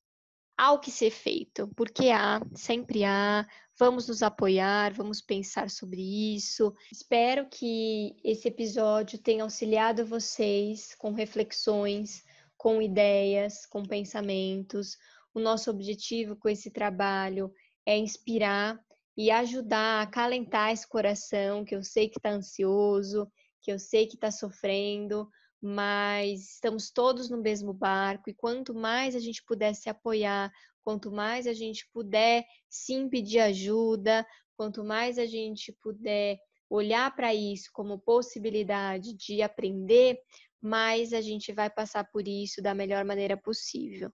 há 0.58 0.72
o 0.72 0.80
que 0.80 0.92
ser 0.92 1.12
feito, 1.12 1.70
porque 1.76 2.10
há, 2.10 2.42
sempre 2.56 3.04
há, 3.04 3.46
Vamos 3.80 4.08
nos 4.08 4.24
apoiar, 4.24 4.92
vamos 4.92 5.22
pensar 5.22 5.70
sobre 5.70 6.02
isso. 6.02 6.74
Espero 6.92 7.48
que 7.48 8.16
esse 8.24 8.48
episódio 8.48 9.20
tenha 9.20 9.44
auxiliado 9.44 10.04
vocês 10.04 10.96
com 10.96 11.14
reflexões, 11.14 12.24
com 12.58 12.82
ideias, 12.82 13.68
com 13.68 13.84
pensamentos. 13.86 14.98
O 15.32 15.40
nosso 15.40 15.70
objetivo 15.70 16.36
com 16.36 16.50
esse 16.50 16.72
trabalho 16.72 17.54
é 17.86 17.96
inspirar 17.96 18.84
e 19.16 19.30
ajudar 19.30 20.00
a 20.00 20.02
acalentar 20.02 20.72
esse 20.72 20.88
coração 20.88 21.64
que 21.64 21.76
eu 21.76 21.84
sei 21.84 22.10
que 22.10 22.18
está 22.18 22.32
ansioso, 22.32 23.32
que 23.62 23.72
eu 23.72 23.78
sei 23.78 24.08
que 24.08 24.16
está 24.16 24.32
sofrendo, 24.32 25.30
mas 25.62 26.54
estamos 26.54 26.92
todos 26.92 27.30
no 27.30 27.42
mesmo 27.42 27.74
barco 27.74 28.30
e 28.30 28.34
quanto 28.34 28.74
mais 28.76 29.16
a 29.16 29.20
gente 29.20 29.44
puder 29.44 29.74
se 29.74 29.90
apoiar, 29.90 30.52
Quanto 30.88 31.12
mais 31.12 31.46
a 31.48 31.52
gente 31.52 31.86
puder 31.92 32.46
sim 32.70 33.10
pedir 33.10 33.40
ajuda, 33.40 34.26
quanto 34.56 34.86
mais 34.86 35.18
a 35.20 35.26
gente 35.26 35.74
puder 35.82 36.38
olhar 36.70 37.14
para 37.14 37.36
isso 37.36 37.70
como 37.74 38.00
possibilidade 38.00 39.14
de 39.14 39.42
aprender, 39.42 40.18
mais 40.62 41.12
a 41.12 41.20
gente 41.20 41.52
vai 41.52 41.70
passar 41.70 42.06
por 42.06 42.26
isso 42.26 42.62
da 42.62 42.74
melhor 42.74 43.04
maneira 43.04 43.36
possível. 43.36 44.10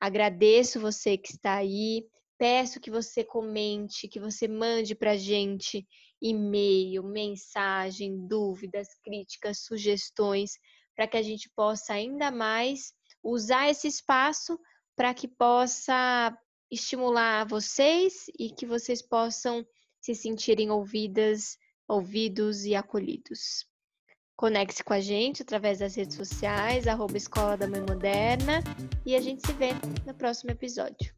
Agradeço 0.00 0.80
você 0.80 1.16
que 1.16 1.30
está 1.30 1.54
aí, 1.54 2.04
peço 2.36 2.80
que 2.80 2.90
você 2.90 3.22
comente, 3.22 4.08
que 4.08 4.18
você 4.18 4.48
mande 4.48 4.96
para 4.96 5.12
a 5.12 5.16
gente 5.16 5.86
e-mail, 6.20 7.04
mensagem, 7.04 8.26
dúvidas, 8.26 8.88
críticas, 9.04 9.60
sugestões, 9.60 10.50
para 10.98 11.06
que 11.06 11.16
a 11.16 11.22
gente 11.22 11.48
possa 11.50 11.92
ainda 11.92 12.28
mais 12.28 12.92
usar 13.22 13.70
esse 13.70 13.86
espaço 13.86 14.58
para 14.96 15.14
que 15.14 15.28
possa 15.28 16.36
estimular 16.68 17.46
vocês 17.46 18.26
e 18.36 18.50
que 18.50 18.66
vocês 18.66 19.00
possam 19.00 19.64
se 20.00 20.12
sentirem 20.12 20.72
ouvidas, 20.72 21.56
ouvidos 21.86 22.64
e 22.64 22.74
acolhidos. 22.74 23.64
Conecte-se 24.34 24.82
com 24.82 24.92
a 24.92 25.00
gente 25.00 25.42
através 25.42 25.78
das 25.78 25.94
redes 25.94 26.16
sociais, 26.16 26.88
arroba 26.88 27.16
Escola 27.16 27.56
da 27.56 27.68
Mãe 27.68 27.80
Moderna, 27.80 28.60
e 29.06 29.14
a 29.14 29.20
gente 29.20 29.46
se 29.46 29.52
vê 29.52 29.68
no 30.04 30.12
próximo 30.14 30.50
episódio. 30.50 31.17